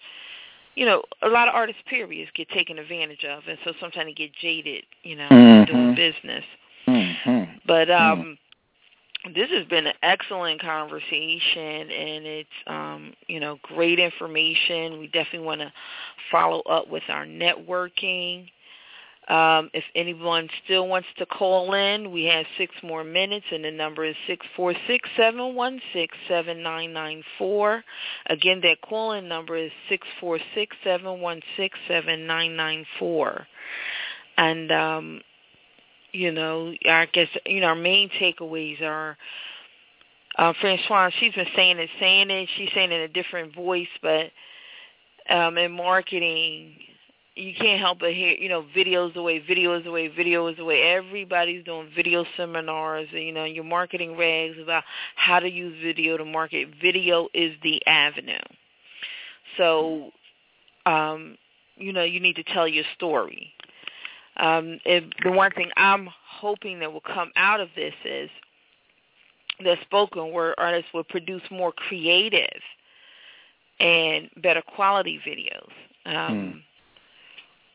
[0.75, 4.13] You know, a lot of artists, periods, get taken advantage of, and so sometimes they
[4.15, 4.85] get jaded.
[5.03, 5.29] You know,
[5.67, 5.97] doing Mhm.
[5.97, 6.45] business.
[6.87, 7.61] Mhm.
[7.67, 8.39] But um
[9.35, 14.99] this has been an excellent conversation and it's um you know great information.
[14.99, 15.73] We definitely want to
[16.31, 18.49] follow up with our networking.
[19.29, 23.71] Um, if anyone still wants to call in, we have six more minutes, and the
[23.71, 27.85] number is six four six seven one six seven nine nine four.
[28.27, 33.47] Again, that call-in number is six four six seven one six seven nine nine four.
[34.39, 35.21] And um,
[36.13, 39.19] you know, I guess you know our main takeaways are
[40.39, 42.49] uh, Franchon, she's been saying it, saying it.
[42.57, 44.31] She's saying it in a different voice, but
[45.29, 46.77] um, in marketing,
[47.39, 50.83] you can't help but hear, you know, videos away, videos away, videos away.
[50.83, 54.83] Everybody's doing video seminars, and, you know, your marketing rags about
[55.15, 56.69] how to use video to market.
[56.83, 58.39] Video is the avenue.
[59.57, 60.11] So,
[60.85, 61.39] um,
[61.77, 63.53] you know, you need to tell your story.
[64.39, 68.31] Um, if the one thing I'm hoping that will come out of this is
[69.65, 72.63] that spoken word artists will produce more creative
[73.81, 75.71] and better quality videos.
[76.07, 76.63] Um,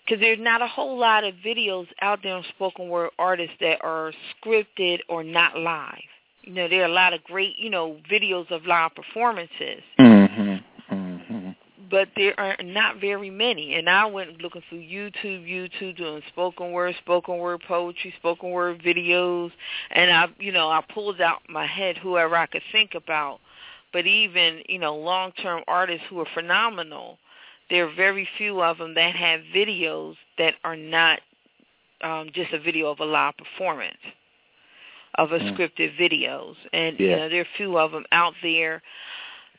[0.06, 3.84] because there's not a whole lot of videos out there on spoken word artists that
[3.84, 4.12] are
[4.44, 5.98] scripted or not live.
[6.42, 10.94] You know, there are a lot of great, you know, videos of live performances, Mm-hmm.
[10.94, 11.50] Mm-hmm.
[11.90, 13.76] but there are not very many.
[13.76, 18.82] And I went looking through YouTube, YouTube doing spoken word, spoken word poetry, spoken word
[18.84, 19.52] videos,
[19.92, 23.40] and I, you know, I pulled out my head whoever I could think about.
[23.94, 27.20] But even, you know, long-term artists who are phenomenal,
[27.70, 31.20] there are very few of them that have videos that are not
[32.02, 33.98] um, just a video of a live performance
[35.16, 35.56] of a Mm.
[35.56, 38.82] scripted videos, and you know there are few of them out there.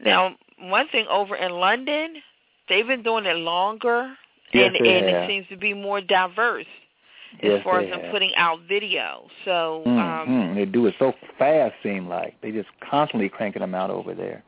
[0.01, 2.23] Now, one thing over in London,
[2.69, 4.17] they've been doing it longer,
[4.53, 6.67] Yes, and and it seems to be more diverse
[7.41, 8.11] as Yes, far as them have.
[8.11, 9.29] putting out video.
[9.45, 10.55] So, um, Mhm.
[10.55, 14.43] They do it so fast, seem like they just constantly cranking them out over there.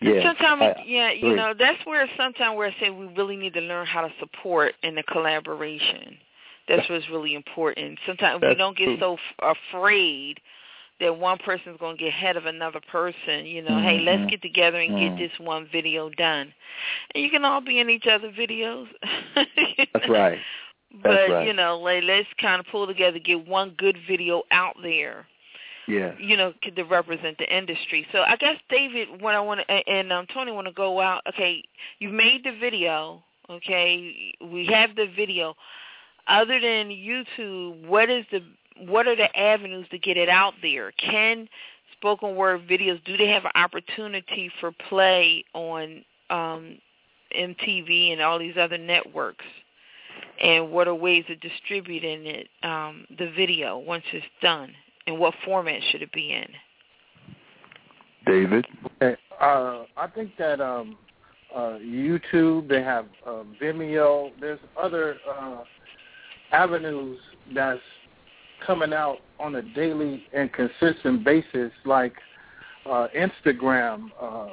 [0.00, 1.36] Yeah, sometimes, I yeah, you agree.
[1.36, 4.74] know, that's where sometimes where I say we really need to learn how to support
[4.82, 6.18] in the collaboration.
[6.68, 7.98] That's what's really important.
[8.06, 8.96] Sometimes we don't get true.
[8.98, 10.40] so f- afraid
[11.00, 13.46] that one person's going to get ahead of another person.
[13.46, 14.28] You know, hey, let's Mhm.
[14.30, 14.98] get together and Mhm.
[14.98, 16.52] get this one video done,
[17.14, 18.88] and you can all be in each other videos.
[19.92, 20.38] That's right.
[21.02, 21.46] But That's right.
[21.48, 25.26] you know, like, let's kind of pull together, get one good video out there
[25.86, 26.14] Yeah.
[26.18, 28.06] you know, could to represent the industry.
[28.12, 31.22] So I guess David, what I want to, and um, Tony want to go out.
[31.28, 31.62] Okay,
[31.98, 33.22] you've made the video.
[33.50, 35.54] Okay, we have the video.
[36.26, 38.42] Other than YouTube, what is the
[38.78, 40.92] what are the avenues to get it out there?
[40.92, 41.48] Can
[41.92, 46.78] spoken word videos do they have an opportunity for play on um,
[47.36, 49.44] MTV and all these other networks?
[50.40, 54.74] And what are ways of distributing it, um, the video once it's done?
[55.06, 56.46] And what format should it be in?
[58.26, 58.66] David.
[59.02, 59.20] Okay.
[59.40, 60.96] Uh, I think that um,
[61.54, 64.30] uh, YouTube, they have uh, Vimeo.
[64.40, 65.64] There's other uh,
[66.52, 67.18] avenues
[67.54, 67.80] that's
[68.66, 72.14] coming out on a daily and consistent basis, like
[72.86, 74.48] uh, Instagram, uh,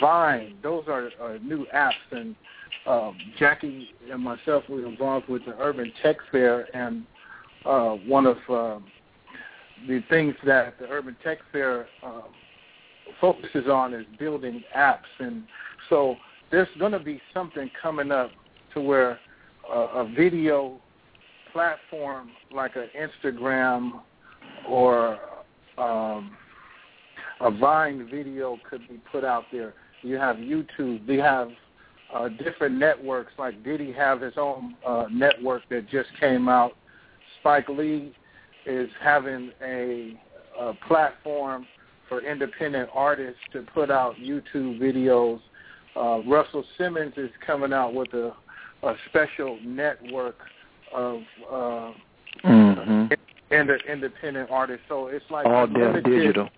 [0.00, 0.56] Vine.
[0.62, 2.36] Those are uh, new apps, and
[2.86, 7.04] um, Jackie and myself were involved with the Urban Tech Fair, and
[7.64, 8.78] uh, one of uh,
[9.88, 12.22] the things that the Urban Tech Fair uh,
[13.20, 15.44] focuses on is building apps, and
[15.88, 16.16] so
[16.50, 18.30] there's going to be something coming up
[18.74, 19.18] to where
[19.72, 20.80] uh, a video
[21.52, 24.00] platform like an Instagram
[24.68, 25.18] or
[25.78, 26.36] um,
[27.40, 29.74] a Vine video could be put out there.
[30.02, 31.08] You have YouTube.
[31.08, 31.48] You have
[32.12, 33.32] uh, different networks.
[33.38, 36.72] Like Diddy have his own uh, network that just came out.
[37.40, 38.14] Spike Lee
[38.66, 40.18] is having a,
[40.60, 41.66] a platform
[42.08, 45.40] for independent artists to put out YouTube videos.
[45.96, 48.32] Uh, Russell Simmons is coming out with a,
[48.82, 50.36] a special network
[50.94, 51.90] of uh,
[52.44, 53.14] Mm-hmm.
[53.54, 54.84] ind- independent artists.
[54.88, 56.48] So it's like All Def Digital.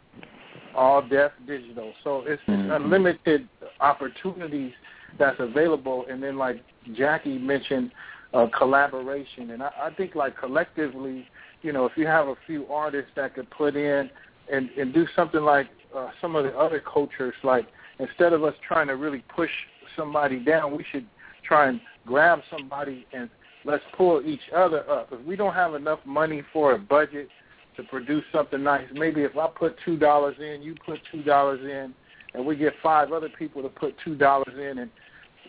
[0.74, 1.92] All Def Digital.
[2.02, 2.74] So it's, Mhm.
[2.74, 3.48] unlimited
[3.80, 4.72] opportunities
[5.18, 6.06] that's available.
[6.10, 6.62] And then like
[6.94, 7.92] Jackie mentioned,
[8.34, 9.50] uh, collaboration.
[9.50, 11.26] And I, I think like collectively,
[11.62, 14.10] you know, if you have a few artists that could put in
[14.52, 17.66] and, and do something like uh, some of the other cultures, like
[17.98, 19.50] instead of us trying to really push
[19.96, 21.06] somebody down, we should
[21.46, 23.30] try and grab somebody and
[23.64, 25.08] let's pull each other up.
[25.12, 27.28] If we don't have enough money for a budget
[27.76, 31.60] to produce something nice, maybe if I put two dollars in, you put two dollars
[31.62, 31.94] in,
[32.34, 34.90] and we get five other people to put two dollars in and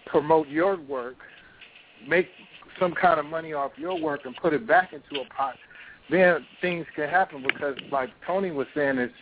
[0.05, 1.15] promote your work,
[2.07, 2.27] make
[2.79, 5.55] some kind of money off your work and put it back into a pot,
[6.09, 9.13] then things can happen because like Tony was saying, it's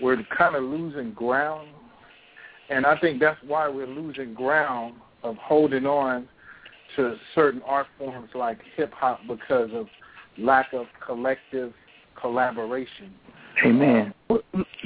[0.00, 1.68] we're kind of losing ground.
[2.70, 6.28] And I think that's why we're losing ground of holding on
[6.96, 9.86] to certain art forms like hip hop because of
[10.38, 11.72] lack of collective
[12.20, 13.12] collaboration.
[13.64, 14.12] Amen.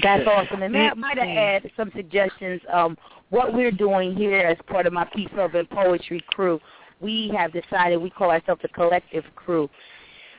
[0.03, 0.63] That's awesome.
[0.63, 2.61] And may, might I add some suggestions?
[2.73, 2.97] Um,
[3.31, 6.61] what we're doing here as part of my Peace, Love, and Poetry crew,
[7.01, 9.69] we have decided we call ourselves the Collective Crew.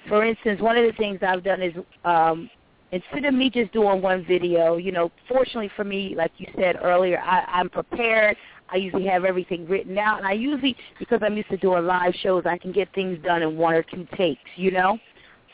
[0.07, 1.73] For instance, one of the things I've done is
[2.05, 2.49] um,
[2.91, 6.77] instead of me just doing one video, you know, fortunately for me, like you said
[6.81, 8.35] earlier, I, I'm prepared.
[8.71, 12.13] I usually have everything written out, and I usually, because I'm used to doing live
[12.21, 14.99] shows, I can get things done in one or two takes, you know.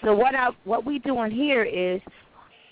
[0.04, 2.02] So what I what we doing here is,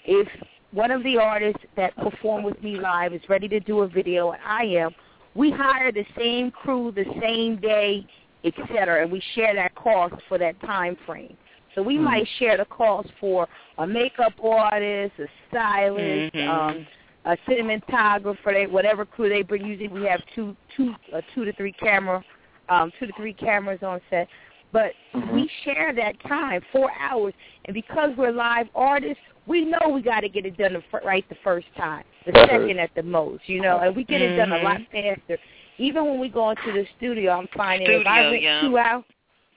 [0.06, 0.28] if
[0.72, 4.32] one of the artists that perform with me live is ready to do a video,
[4.32, 4.92] and I am,
[5.34, 8.06] we hire the same crew the same day,
[8.44, 11.38] et cetera, and we share that cost for that time frame.
[11.76, 12.04] So we Mhm.
[12.04, 16.48] might share the cost for a makeup artist, a stylist, Mhm.
[16.48, 16.88] um,
[17.26, 19.66] a cinematographer, they, whatever crew they bring.
[19.66, 22.24] Usually we have two, two, uh, two to three camera,
[22.70, 24.28] um, two to three cameras on set.
[24.72, 24.94] But
[25.32, 27.34] we share that time, four hours,
[27.66, 31.28] and because we're live artists, we know we got to get it done the right
[31.30, 34.52] the first time, the second at the most, you know, and we get it done
[34.52, 35.18] a lot Mhm.
[35.18, 35.38] faster.
[35.78, 38.62] Even when we go into the studio, I'm finding if I rent yeah.
[38.62, 39.04] two hours,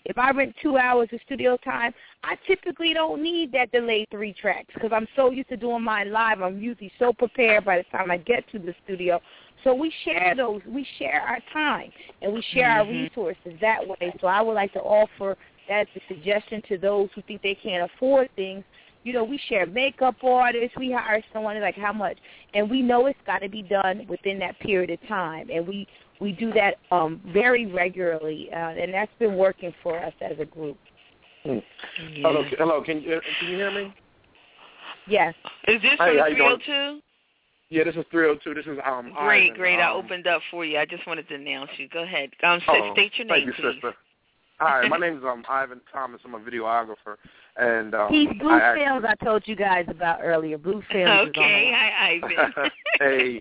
[0.06, 1.92] if I rent two hours of studio time,
[2.22, 6.12] I typically don't need that delayed three tracks because I'm so used to doing mine
[6.12, 6.40] live.
[6.40, 9.20] I'm usually so prepared by the time I get to the studio.
[9.64, 10.60] So we share those.
[10.64, 11.90] We share our time
[12.22, 13.10] and we share our Mhm.
[13.10, 14.14] resources that way.
[14.20, 15.36] So I would like to offer
[15.68, 18.64] that as a suggestion to those who think they can't afford things.
[19.02, 20.76] You know, we share makeup artists.
[20.76, 22.18] We hire someone like how much,
[22.54, 25.86] and we know it's got to be done within that period of time, and we
[26.20, 30.44] we do that um very regularly, uh, and that's been working for us as a
[30.44, 30.76] group.
[31.44, 31.58] Hmm.
[32.16, 32.82] Hello, hello.
[32.82, 33.94] Can you can you hear me?
[35.06, 35.34] Yes.
[35.68, 36.58] Is this Hey, from how you doing?
[36.64, 37.00] 302?
[37.68, 38.54] Yeah, this is 302.
[38.54, 39.12] This is um.
[39.24, 39.56] Great, Ivan.
[39.56, 39.78] great.
[39.80, 40.78] I Um, opened up for you.
[40.78, 41.88] I just wanted to announce you.
[41.88, 42.30] Go ahead.
[42.42, 43.74] Um, oh, state your thank name, you, please.
[43.74, 43.94] sister.
[44.58, 46.20] Hi, my name is um Ivan Thomas.
[46.24, 47.16] I'm a videographer,
[47.58, 50.58] and um, He's Blue I act- Films I told you guys about earlier.
[50.58, 52.70] Blue Films Okay, is on hi, Ivan.
[53.00, 53.40] hey,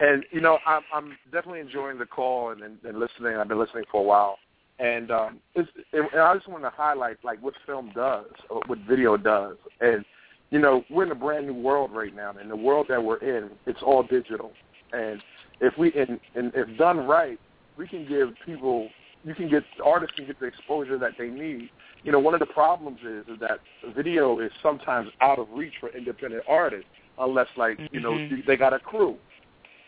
[0.00, 3.36] and you know, I'm I'm definitely enjoying the call and, and, and listening.
[3.36, 4.38] I've been listening for a while,
[4.78, 8.62] and um, it's, it, and I just want to highlight like what film does, or
[8.66, 10.04] what video does, and
[10.50, 13.16] you know, we're in a brand new world right now, and the world that we're
[13.18, 14.52] in, it's all digital,
[14.92, 15.22] and
[15.60, 17.38] if we and, and if done right,
[17.78, 18.88] we can give people,
[19.24, 21.70] you can get artists can get the exposure that they need.
[22.04, 23.60] You know, one of the problems is is that
[23.94, 28.44] video is sometimes out of reach for independent artists unless like you know Mhm.
[28.46, 29.16] they got a crew.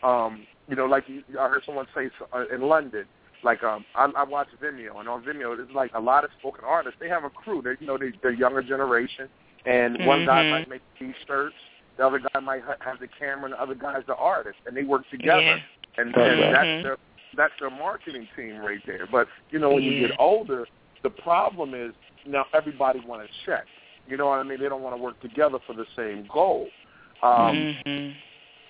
[0.03, 3.05] Um, you know, like I heard someone say uh, in London,
[3.43, 6.63] like um, I, I watch Vimeo, and on Vimeo, it's like a lot of spoken
[6.65, 6.97] artists.
[6.99, 7.61] They have a crew.
[7.61, 9.29] They, you know, they, they're younger generation,
[9.65, 10.51] and one guy Mhm.
[10.51, 11.55] might make T-shirts,
[11.97, 14.75] the other guy might ha- have the camera, and the other guy's the artist, and
[14.75, 15.41] they work together.
[15.41, 15.59] Yeah.
[15.97, 16.51] And, That's and right.
[16.53, 16.97] that's their
[17.35, 19.07] that's their marketing team right there.
[19.11, 20.67] But you know, when you get older,
[21.03, 21.93] the problem is
[22.25, 23.65] now everybody want to check.
[24.07, 24.59] You know what I mean?
[24.59, 26.67] They don't want to work together for the same goal.
[27.23, 28.15] Um, Mhm.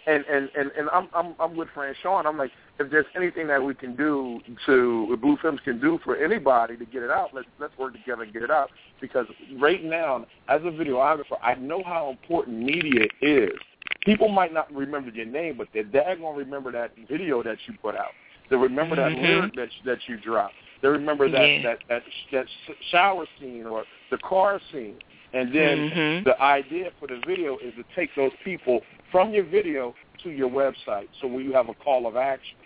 [0.07, 2.25] and and and and I'm I'm I'm with Franchon.
[2.25, 6.15] I'm like, if there's anything that we can do to Blue Films can do for
[6.15, 8.69] anybody to get it out, let's let's work together and get it out.
[9.01, 9.25] Because
[9.59, 13.57] right now, as a videographer, I know how important media is.
[14.05, 17.95] People might not remember your name, but they're daggone remember that video that you put
[17.95, 18.11] out.
[18.49, 19.23] They remember that Mhm.
[19.23, 20.55] lyric that that you dropped.
[20.81, 21.61] They remember that Yeah.
[21.63, 22.47] that that that
[22.91, 24.99] shower scene or the car scene.
[25.33, 26.23] And then Mhm.
[26.23, 30.49] the idea for the video is to take those people from your video to your
[30.49, 31.09] website.
[31.19, 32.57] So when you have a call of action,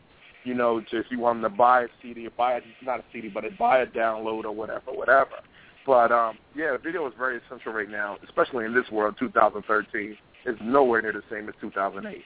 [0.44, 3.00] you know, to, if you want them to buy a CD or buy a, not
[3.00, 5.36] a CD, but a, buy a download or whatever, whatever.
[5.86, 10.18] But um, yeah, video is very essential right now, especially in this world, 2013.
[10.46, 12.24] It's nowhere near the same as 2008.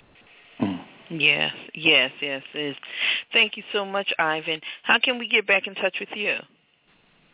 [1.10, 2.76] Yes, yes, yes, yes.
[3.32, 4.62] Thank you so much, Ivan.
[4.84, 6.38] How can we get back in touch with you?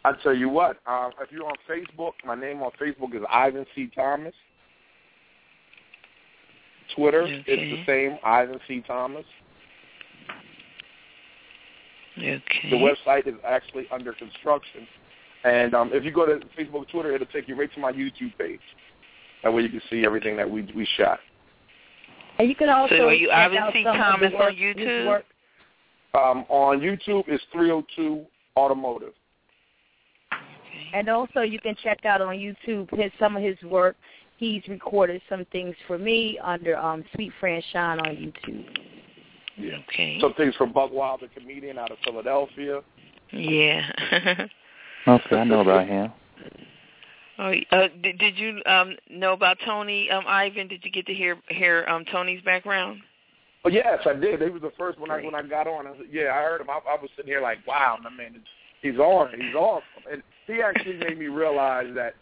[0.05, 3.65] I tell you what, uh, if you're on Facebook, my name on Facebook is Ivan
[3.75, 3.91] C.
[3.93, 4.33] Thomas.
[6.95, 8.81] Twitter, it's the same, Ivan C.
[8.87, 9.25] Thomas.
[12.17, 12.69] Okay.
[12.69, 14.87] The website is actually under construction.
[15.43, 18.37] And um, if you go to Facebook, Twitter, it'll take you right to my YouTube
[18.37, 18.59] page.
[19.43, 21.19] That way you can see everything that we we shot.
[22.39, 23.83] And you can also So are you check Ivan out C.
[23.83, 25.21] some of the Thomas on YouTube?
[26.15, 28.25] Um, on YouTube, it's 302
[28.57, 29.13] Automotive.
[30.93, 33.95] And also you can check out on YouTube his some of his work.
[34.37, 38.65] He's recorded some things for me under um Sweet Fran Shine on YouTube.
[39.57, 39.73] Yeah.
[39.89, 40.17] Okay.
[40.19, 42.81] Some things from Buck Wild, the comedian out of Philadelphia.
[43.31, 44.47] Yeah.
[45.07, 46.11] Okay, I know about him.
[47.39, 50.67] Oh, uh, did, did you um know about Tony um Ivan?
[50.67, 53.01] Did you get to hear hear um Tony's background?
[53.65, 54.41] Oh yes, I did.
[54.41, 55.85] He was the first when I when I got on.
[55.85, 56.69] I said, yeah, I heard him.
[56.69, 58.41] I, I was sitting here like, wow, my man,
[58.81, 59.31] he's on.
[59.31, 59.83] He's awesome.
[60.11, 62.15] And he actually made me realize that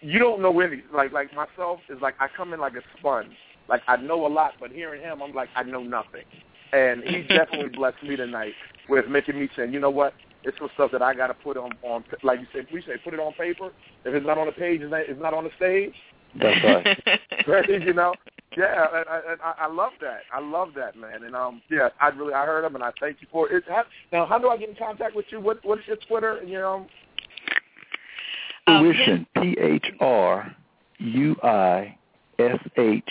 [0.00, 0.82] you don't know any.
[0.92, 3.34] Like like myself is like I come in like a sponge.
[3.68, 6.24] Like I know a lot, but hearing him, I'm like I know nothing.
[6.72, 8.54] And he definitely blessed me tonight
[8.88, 10.14] with making me say, you know what?
[10.44, 12.66] It's some stuff that I got to put on on like you said.
[12.72, 13.70] We say put it on paper.
[14.04, 15.94] If it's not on the page, it's not, it's not on the stage.
[16.40, 17.20] That's right.
[17.48, 18.14] Right, you know,
[18.56, 20.20] yeah, and, and I, I love that.
[20.32, 21.24] I love that, man.
[21.24, 23.64] And um, yeah, I really I heard him, and I thank you for it.
[23.68, 25.40] How, now, how do I get in contact with you?
[25.40, 26.36] What What's your Twitter?
[26.36, 26.86] And your um,
[28.68, 30.54] Phruishun, P H R
[30.98, 31.96] U I
[32.38, 33.10] S H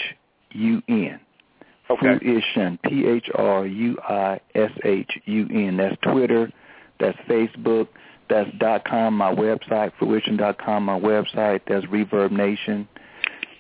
[0.52, 1.20] U N.
[1.90, 2.06] Okay.
[2.06, 5.78] Phruishun, P H R U I S H U N.
[5.78, 6.52] That's Twitter.
[7.02, 7.88] That's Facebook.
[8.30, 9.18] That's dot com.
[9.18, 10.86] My website, phruishun dot com.
[10.86, 11.60] My website.
[11.68, 12.88] That's Reverb Nation.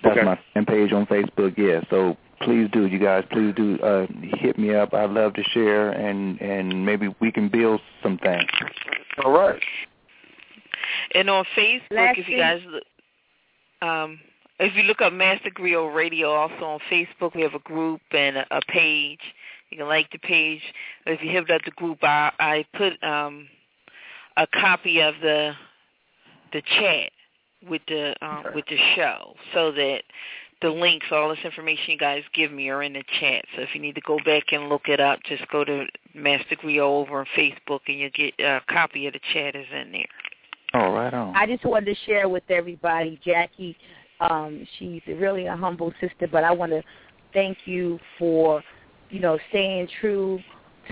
[0.03, 0.25] That's Okay.
[0.25, 1.57] my fan page on Facebook.
[1.57, 1.81] Yeah.
[1.89, 3.25] So please do, you guys.
[3.31, 4.07] Please do uh,
[4.39, 4.93] hit me up.
[4.93, 8.49] I'd love to share, and and maybe we can build some things.
[9.25, 9.61] All right.
[11.13, 14.19] And on Facebook, Last if you thing- guys look, um,
[14.59, 18.37] if you look up Master Griot Radio, also on Facebook, we have a group and
[18.37, 19.19] a, a page.
[19.71, 20.61] You can like the page.
[21.05, 23.47] If you hit up the group, I, I put um,
[24.37, 25.53] a copy of the
[26.53, 27.11] the chat
[27.67, 30.03] with the um, with the show, so that
[30.61, 33.45] the links, all this information you guys give me, are in the chat.
[33.55, 36.55] So if you need to go back and look it up, just go to Master
[36.55, 40.05] Griot over on Facebook, and you'll get a copy of the chat is in there.
[40.73, 41.35] All right, on.
[41.35, 43.75] I just wanted to share with everybody, Jackie.
[44.19, 46.83] Um, she's really a humble sister, but I want to
[47.33, 48.63] thank you for,
[49.11, 50.39] you know, staying true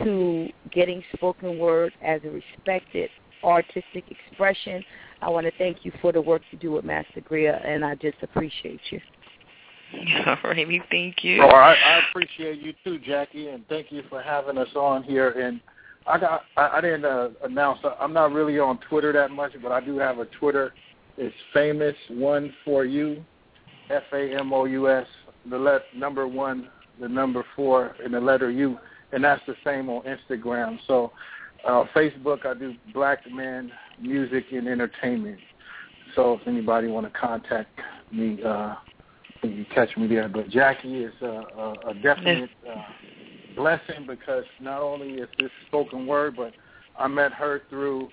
[0.04, 3.10] to getting spoken word as a respected
[3.44, 4.84] artistic expression.
[5.22, 7.96] I want to thank you for the work you do with Master Griot, and I
[7.96, 9.00] just appreciate you.
[10.26, 11.42] All righty, thank you.
[11.42, 15.32] Oh, I, I appreciate you too, Jackie, and thank you for having us on here.
[15.32, 15.60] And
[16.06, 19.72] I got I, I didn't uh, announce I'm not really on Twitter that much, but
[19.72, 20.74] I do have a Twitter.
[21.18, 23.24] It's famous one for you,
[23.90, 25.08] F A M O U S,
[25.50, 26.68] the let number one,
[27.00, 28.78] the number four, and the letter U,
[29.12, 30.80] and that's the same on Instagram.
[30.88, 31.12] So
[31.66, 33.72] uh, Facebook, I do Black Man
[34.02, 35.40] Music and Entertainment.
[36.16, 37.80] So if anybody want to contact
[38.12, 38.76] me, uh,
[39.44, 40.28] you can catch me there.
[40.28, 42.82] But Jackie is a, a, a definite uh,
[43.56, 46.54] blessing because not only is this spoken word, but
[46.98, 48.10] I met her through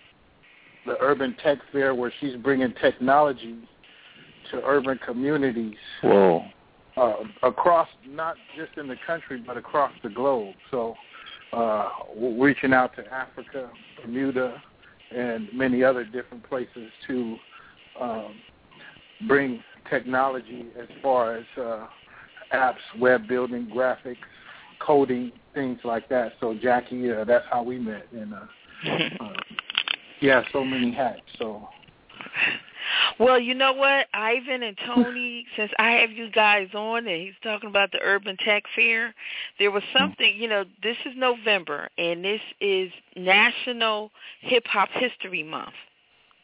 [0.87, 3.57] the Urban Tech Fair where she's bringing technology
[4.51, 6.45] to urban communities Whoa.
[6.97, 10.55] Uh, across, not just in the country, but across the globe.
[10.71, 10.95] So
[11.53, 11.89] uh,
[12.39, 13.71] reaching out to Africa,
[14.03, 14.63] Bermuda,
[15.15, 17.37] and many other different places to
[18.01, 18.35] um,
[19.27, 21.87] bring technology as far as uh,
[22.53, 24.17] apps, web building, graphics,
[24.81, 26.33] coding, things like that.
[26.41, 28.39] So Jackie, uh, that's how we met, and uh,
[29.21, 29.33] uh,
[30.21, 31.21] yeah, so many hats.
[31.39, 31.69] So
[33.19, 37.35] Well, you know what, Ivan and Tony, since I have you guys on and he's
[37.43, 39.15] talking about the Urban Tech Fair,
[39.59, 45.43] there was something, you know, this is November and this is National Hip Hop History
[45.43, 45.75] Month.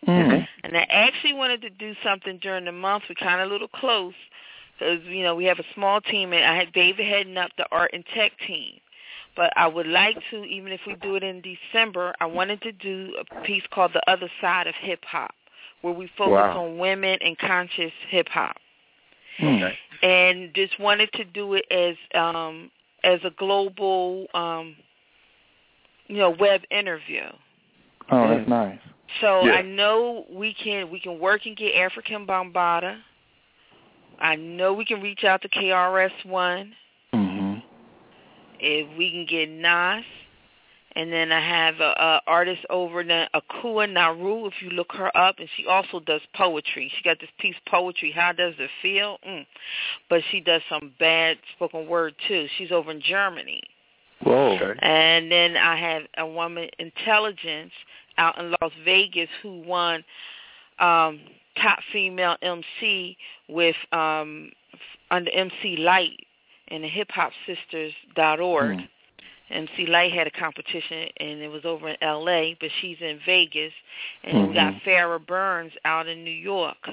[0.07, 0.47] Mm.
[0.65, 3.05] And I actually wanted to do something during the month.
[3.09, 4.15] We're kind of a little close
[4.79, 7.67] because, you know, we have a small team and I had David heading up the
[7.71, 8.75] art and tech team.
[9.37, 12.73] But I would like to, even if we do it in December, I wanted to
[12.73, 15.35] do a piece called The Other Side of Hip Hop
[15.83, 16.65] where we focus Wow.
[16.65, 18.57] on women and conscious hip hop.
[19.41, 19.79] Okay.
[20.03, 22.71] And just wanted to do it as um
[23.05, 24.77] as a global um
[26.09, 27.25] you know, web interview.
[28.11, 28.79] Oh, that's nice.
[29.21, 29.53] So Yeah.
[29.53, 32.99] I know we can we can work and get Afrika Bambaataa.
[34.19, 36.75] I know we can reach out to KRS One.
[37.15, 37.59] Mm-hmm.
[38.61, 40.05] If we can get Nas,
[40.95, 44.47] and then I have a, a artist over there, Akua Naru.
[44.47, 46.93] If you look her up, and she also does poetry.
[46.97, 48.13] She got this piece poetry.
[48.13, 49.19] How does it feel?
[49.27, 49.47] Mm.
[50.11, 52.47] But she does some bad spoken word too.
[52.59, 53.63] She's over in Germany.
[54.23, 54.57] Whoa.
[54.57, 54.79] Okay.
[54.81, 57.73] And then I have a woman, Intelligence,
[58.19, 60.05] out in Las Vegas who won
[60.79, 61.21] um,
[61.61, 63.17] top female MC
[63.49, 64.51] with um,
[65.11, 66.27] under MC Lyte
[66.69, 68.79] and the Hip Hop Sisters dot org.
[68.79, 68.89] Mm.
[69.53, 73.73] MC Lyte had a competition and it was over in L.A., but she's in Vegas.
[74.25, 74.83] And then we got Mhm.
[74.83, 76.91] Farrah Burns out in New York.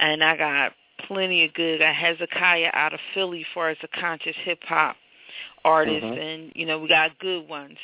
[0.00, 1.82] And I got plenty of good.
[1.82, 4.96] I got Hezekiah out of Philly for as a conscious hip hop
[5.64, 6.18] artist, Mhm.
[6.18, 7.78] and you know we got good ones.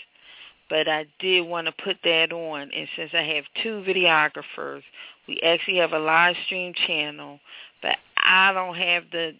[0.68, 4.84] But I did want to put that on, and since I have two videographers,
[5.26, 7.40] we actually have a live stream channel,
[7.82, 9.34] but I don't have the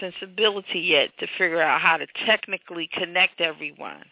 [0.00, 4.04] sensibility yet to figure out how to technically connect everyone.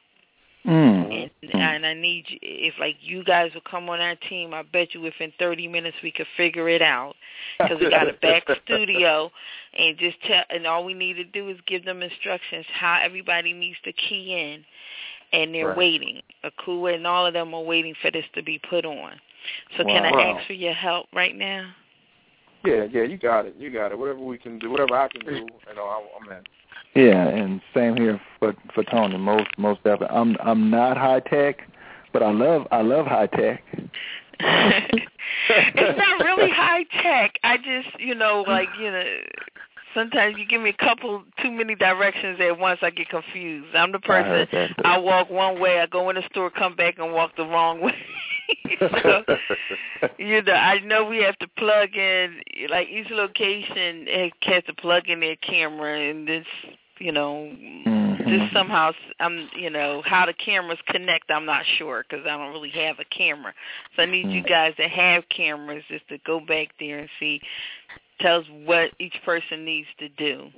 [0.66, 1.30] Mm.
[1.42, 4.62] And, and I need you, if like you guys will come on our team, I
[4.62, 7.14] bet you within 30 minutes we could figure it out
[7.58, 9.30] because we got a back studio
[9.78, 13.52] and just tell, and all we need to do is give them instructions how everybody
[13.52, 14.64] needs to key in,
[15.38, 15.76] and they're Right.
[15.76, 16.22] waiting.
[16.44, 19.20] Akua and all of them are waiting for this to be put on.
[19.76, 21.74] So can I ask for your help right now?
[22.64, 23.54] Yeah, yeah, you got it.
[23.58, 23.98] You got it.
[23.98, 26.42] Whatever we can do, whatever I can do, you know, I'm in.
[26.94, 29.18] Yeah, and same here for for Tony.
[29.18, 30.16] Most most definitely.
[30.16, 31.58] I'm I'm not high tech,
[32.12, 33.62] but I love I love high tech.
[35.48, 37.38] it's not really high tech.
[37.42, 39.04] I just, you know, like you know,
[39.94, 43.74] sometimes you give me a couple too many directions at once, I get confused.
[43.74, 44.48] I'm the person
[44.84, 47.44] I, I walk one way, I go in the store, come back and walk the
[47.44, 47.94] wrong way.
[48.78, 49.24] so,
[50.18, 54.06] you know, I know we have to plug in like each location
[54.42, 56.46] has to plug in their camera and this
[56.98, 58.28] you know mm-hmm.
[58.28, 62.52] just somehow i'm you know how the cameras connect i'm not sure because i don't
[62.52, 63.52] really have a camera
[63.96, 64.36] so i need mm-hmm.
[64.36, 67.40] you guys that have cameras just to go back there and see
[68.20, 70.48] tell us what each person needs to do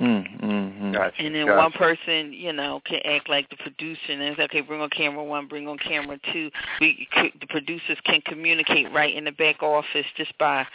[0.00, 0.92] Mm-hmm.
[0.92, 1.58] Gotcha, and then gotcha.
[1.58, 5.22] one person, you know, can act like the producer and say, okay, bring on camera
[5.22, 6.50] one, bring on camera two.
[6.80, 7.06] We,
[7.40, 10.66] the producers can communicate right in the back office just by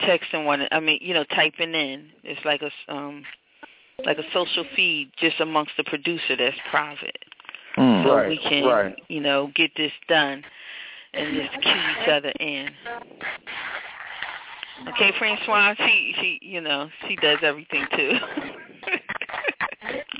[0.00, 0.66] texting one.
[0.72, 2.08] I mean, you know, typing in.
[2.24, 3.24] It's like a um,
[4.04, 7.18] like a social feed just amongst the producer that's private.
[7.76, 8.96] Mm, so right, we can, right.
[9.08, 10.42] you know, get this done
[11.14, 12.68] and just cue each other in.
[14.88, 18.12] Okay, Franchon, she she you know, she does everything too.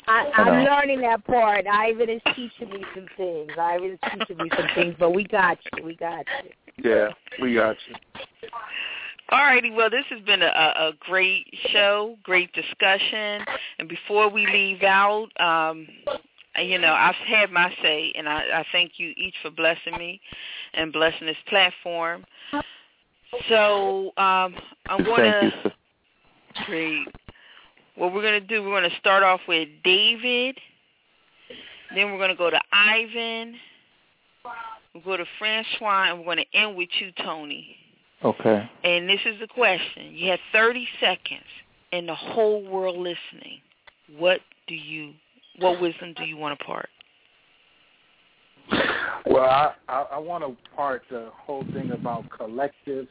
[0.08, 1.66] I, I'm learning that part.
[1.66, 3.50] Ivan is teaching me some things.
[3.58, 5.84] Ivan is teaching me some things, but we got you.
[5.84, 6.50] We got you.
[6.90, 7.08] Yeah,
[7.40, 7.94] we got you.
[9.30, 9.70] All righty.
[9.70, 13.44] Well, this has been a, a great show, great discussion.
[13.78, 15.86] And before we leave out, um,
[16.60, 20.20] you know, I've had my say, and I, I thank you each for blessing me
[20.74, 22.24] and blessing this platform.
[23.48, 24.54] So um,
[24.86, 25.72] I'm going to.
[26.66, 27.06] Great.
[27.96, 30.58] What we're going to do, we're going to start off with David.
[31.94, 33.54] Then we're going to go to Ivan.
[34.94, 37.76] We'll go to Franchon, and we're going to end with you, Tony.
[38.24, 38.70] Okay.
[38.84, 40.12] And this is the question.
[40.14, 41.42] You have 30 seconds
[41.92, 43.60] and the whole world listening.
[44.18, 45.12] What do you,
[45.58, 46.88] what wisdom do you want to part?
[49.26, 53.06] Well, I, I, I want to part the whole thing about collective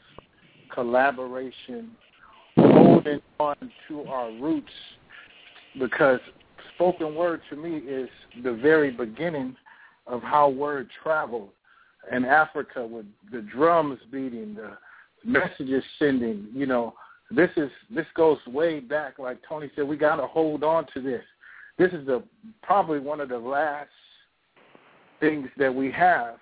[0.74, 1.92] collaboration,
[2.58, 3.56] holding on
[3.88, 4.72] to our roots,
[5.80, 6.20] because
[6.76, 8.10] spoken word to me is
[8.44, 9.56] the very beginning
[10.08, 11.50] of how word traveled
[12.12, 14.78] in Africa with the drums beating, the
[15.24, 16.48] messages sending.
[16.54, 16.94] You know,
[17.30, 19.20] this is this goes way back.
[19.20, 21.24] Like Tony said, we got to hold on to this.
[21.78, 22.24] This is the
[22.62, 23.90] probably one of the last
[25.22, 26.36] things that we have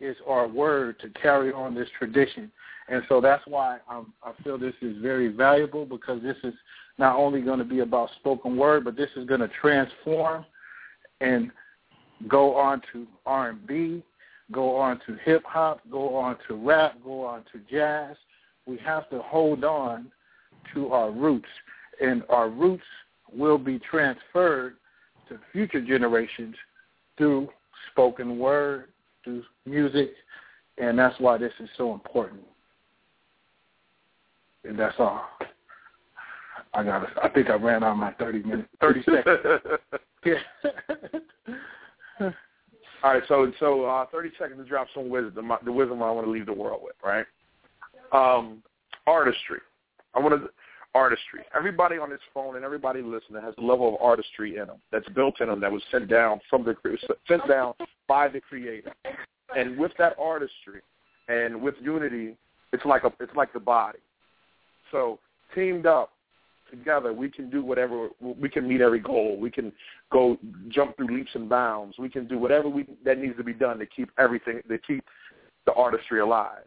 [0.00, 2.52] is our word to carry on this tradition.
[2.88, 6.52] And so that's why I'm, I feel this is very valuable because this is
[6.98, 10.44] not only going to be about spoken word, but this is going to transform
[11.22, 11.50] and
[12.28, 14.02] go on to R&B,
[14.52, 18.16] go on to hip hop, go on to rap, go on to jazz.
[18.66, 20.10] We have to hold on
[20.74, 21.48] to our roots,
[22.00, 22.84] and our roots
[23.32, 24.76] will be transferred
[25.28, 26.54] to future generations
[27.16, 27.48] through
[27.92, 28.88] spoken word,
[29.22, 30.12] through music,
[30.78, 32.42] and that's why this is so important.
[34.64, 35.24] And that's all.
[36.72, 37.06] I got.
[37.22, 39.38] I think I ran out of my thirty minutes, thirty seconds.
[40.24, 40.34] yeah.
[43.02, 45.52] All right, so so uh, thirty seconds to drop some wisdom.
[45.64, 47.26] The wisdom I want to leave the world with, right?
[48.12, 48.62] Um,
[49.06, 49.58] artistry.
[50.14, 50.48] I want to
[50.94, 51.40] artistry.
[51.54, 55.08] Everybody on this phone and everybody listening has a level of artistry in them that's
[55.10, 56.76] built in them that was sent down from the
[57.28, 57.74] sent down
[58.08, 58.92] by the creator.
[59.56, 60.80] And with that artistry
[61.28, 62.36] and with unity,
[62.72, 63.98] it's like a it's like the body.
[64.90, 65.18] So
[65.54, 66.10] teamed up
[66.70, 68.08] together, we can do whatever.
[68.20, 69.36] We can meet every goal.
[69.38, 69.72] We can
[70.12, 70.38] go
[70.68, 71.98] jump through leaps and bounds.
[71.98, 75.04] We can do whatever we that needs to be done to keep everything to keep
[75.66, 76.64] the artistry alive.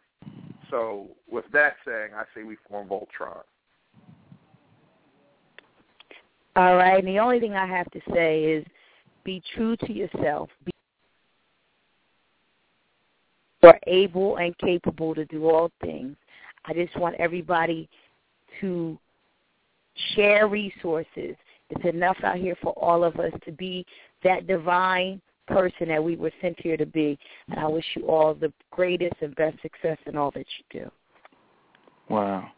[0.70, 3.44] So with that saying, I say we form Voltron.
[6.58, 6.98] All right.
[6.98, 8.66] And the only thing I have to say is
[9.24, 10.50] be true to yourself.
[10.66, 10.72] Be
[13.62, 16.16] you are able and capable to do all things.
[16.66, 17.88] I just want everybody
[18.62, 18.98] to
[20.16, 21.36] share resources.
[21.70, 23.86] It's enough out here for all of us to be
[24.24, 27.20] that divine person that we were sent here to be.
[27.50, 30.92] And I wish you all the greatest and best success in all that you do.
[32.10, 32.50] Wow.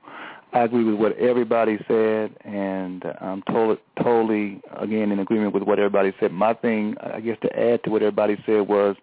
[0.52, 5.78] I agree with what everybody said, and I'm totally, totally, again, in agreement with what
[5.78, 6.32] everybody said.
[6.32, 8.96] My thing, I guess, to add to what everybody said was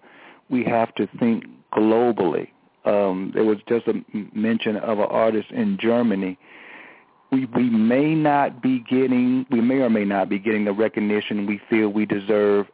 [0.50, 2.48] we have to think globally.
[2.84, 3.94] Um, there was just a
[4.34, 6.36] mention of an artist in Germany.
[7.30, 11.46] We we may not be getting, we may or may not be getting the recognition
[11.46, 12.66] we feel we deserve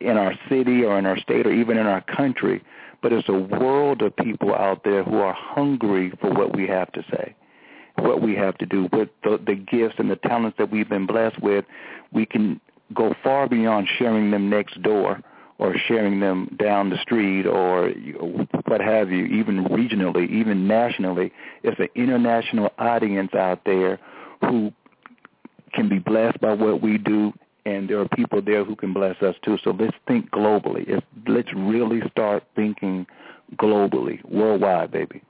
[0.00, 2.62] in our city or in our state or even in our country.
[3.02, 6.92] But there's a world of people out there who are hungry for what we have
[6.92, 7.34] to say
[8.00, 11.06] what we have to do with the, the gifts and the talents that we've been
[11.06, 11.64] blessed with.
[12.12, 12.60] We can
[12.94, 15.20] go far beyond sharing them next door
[15.58, 17.90] or sharing them down the street or
[18.66, 21.32] what have you, even regionally, even nationally.
[21.64, 23.98] It's an international audience out there
[24.40, 24.72] who
[25.72, 27.32] can be blessed by what we do,
[27.66, 29.58] and there are people there who can bless us too.
[29.64, 31.02] So let's think globally.
[31.26, 33.06] Let's really start thinking
[33.56, 35.22] globally, worldwide, baby.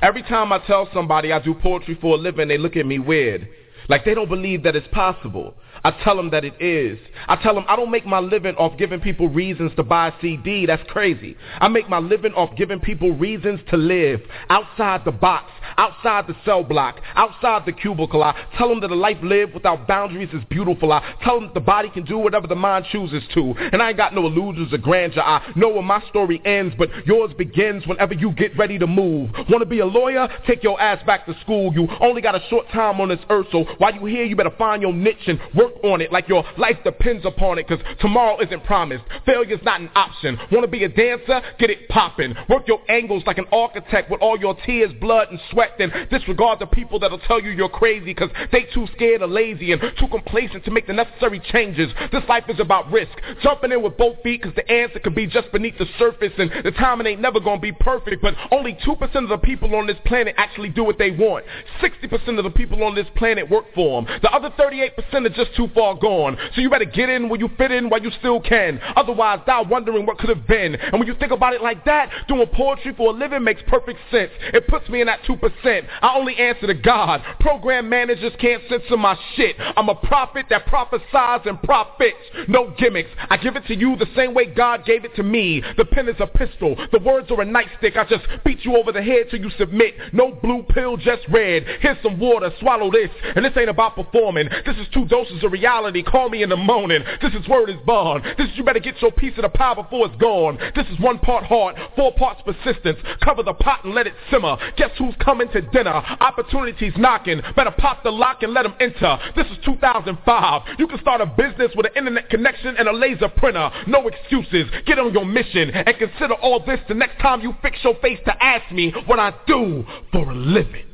[0.00, 2.98] Every time I tell somebody I do poetry for a living, they look at me
[2.98, 3.48] weird.
[3.88, 5.54] Like they don't believe that it's possible.
[5.84, 6.98] I tell them that it is.
[7.28, 10.12] I tell them I don't make my living off giving people reasons to buy a
[10.22, 10.64] CD.
[10.64, 11.36] That's crazy.
[11.60, 16.34] I make my living off giving people reasons to live outside the box, outside the
[16.46, 18.22] cell block, outside the cubicle.
[18.22, 20.90] I tell them that a life lived without boundaries is beautiful.
[20.90, 23.54] I tell them that the body can do whatever the mind chooses to.
[23.72, 25.22] And I ain't got no illusions of grandeur.
[25.22, 29.30] I know where my story ends, but yours begins whenever you get ready to move.
[29.50, 30.28] Want to be a lawyer?
[30.46, 31.74] Take your ass back to school.
[31.74, 34.54] You only got a short time on this earth, so while you here, you better
[34.56, 38.40] find your niche and work on it like your life depends upon it, because tomorrow
[38.40, 39.04] isn't promised.
[39.26, 40.38] Failure's not an option.
[40.52, 41.40] Want to be a dancer?
[41.58, 42.36] Get it poppin'.
[42.48, 45.72] Work your angles like an architect with all your tears, blood, and sweat.
[45.78, 49.72] Then disregard the people that'll tell you you're crazy, because they too scared or lazy
[49.72, 51.90] and too complacent to make the necessary changes.
[52.12, 53.12] This life is about risk.
[53.42, 56.50] Jumping in with both feet, because the answer could be just beneath the surface, and
[56.64, 58.22] the timing ain't never gonna be perfect.
[58.22, 61.44] But only 2% of the people on this planet actually do what they want.
[61.80, 64.20] 60% of the people on this planet work for them.
[64.22, 66.36] The other 38% are just too far gone.
[66.54, 68.80] So you better get in where you fit in while you still can.
[68.96, 70.74] Otherwise, die wondering what could have been.
[70.74, 73.98] And when you think about it like that, doing poetry for a living makes perfect
[74.10, 74.30] sense.
[74.52, 75.86] It puts me in that 2%.
[76.02, 77.22] I only answer to God.
[77.40, 79.56] Program managers can't censor my shit.
[79.58, 82.16] I'm a prophet that prophesies and profits.
[82.48, 83.10] No gimmicks.
[83.30, 85.62] I give it to you the same way God gave it to me.
[85.76, 86.76] The pen is a pistol.
[86.92, 87.96] The words are a nightstick.
[87.96, 89.94] I just beat you over the head till you submit.
[90.12, 91.64] No blue pill, just red.
[91.80, 92.50] Here's some water.
[92.60, 93.10] Swallow this.
[93.34, 94.48] And this ain't about performing.
[94.66, 96.02] This is two doses of reality.
[96.02, 97.00] Call me in the morning.
[97.22, 98.24] This is word is bond.
[98.36, 100.58] This is you better get your piece of the pie before it's gone.
[100.74, 102.98] This is one part heart, four parts persistence.
[103.22, 104.56] Cover the pot and let it simmer.
[104.76, 105.94] Guess who's coming to dinner?
[105.94, 107.40] Opportunities knocking.
[107.54, 109.16] Better pop the lock and let them enter.
[109.36, 110.62] This is 2005.
[110.78, 113.70] You can start a business with an internet connection and a laser printer.
[113.86, 114.66] No excuses.
[114.86, 118.18] Get on your mission and consider all this the next time you fix your face
[118.24, 120.93] to ask me what I do for a living.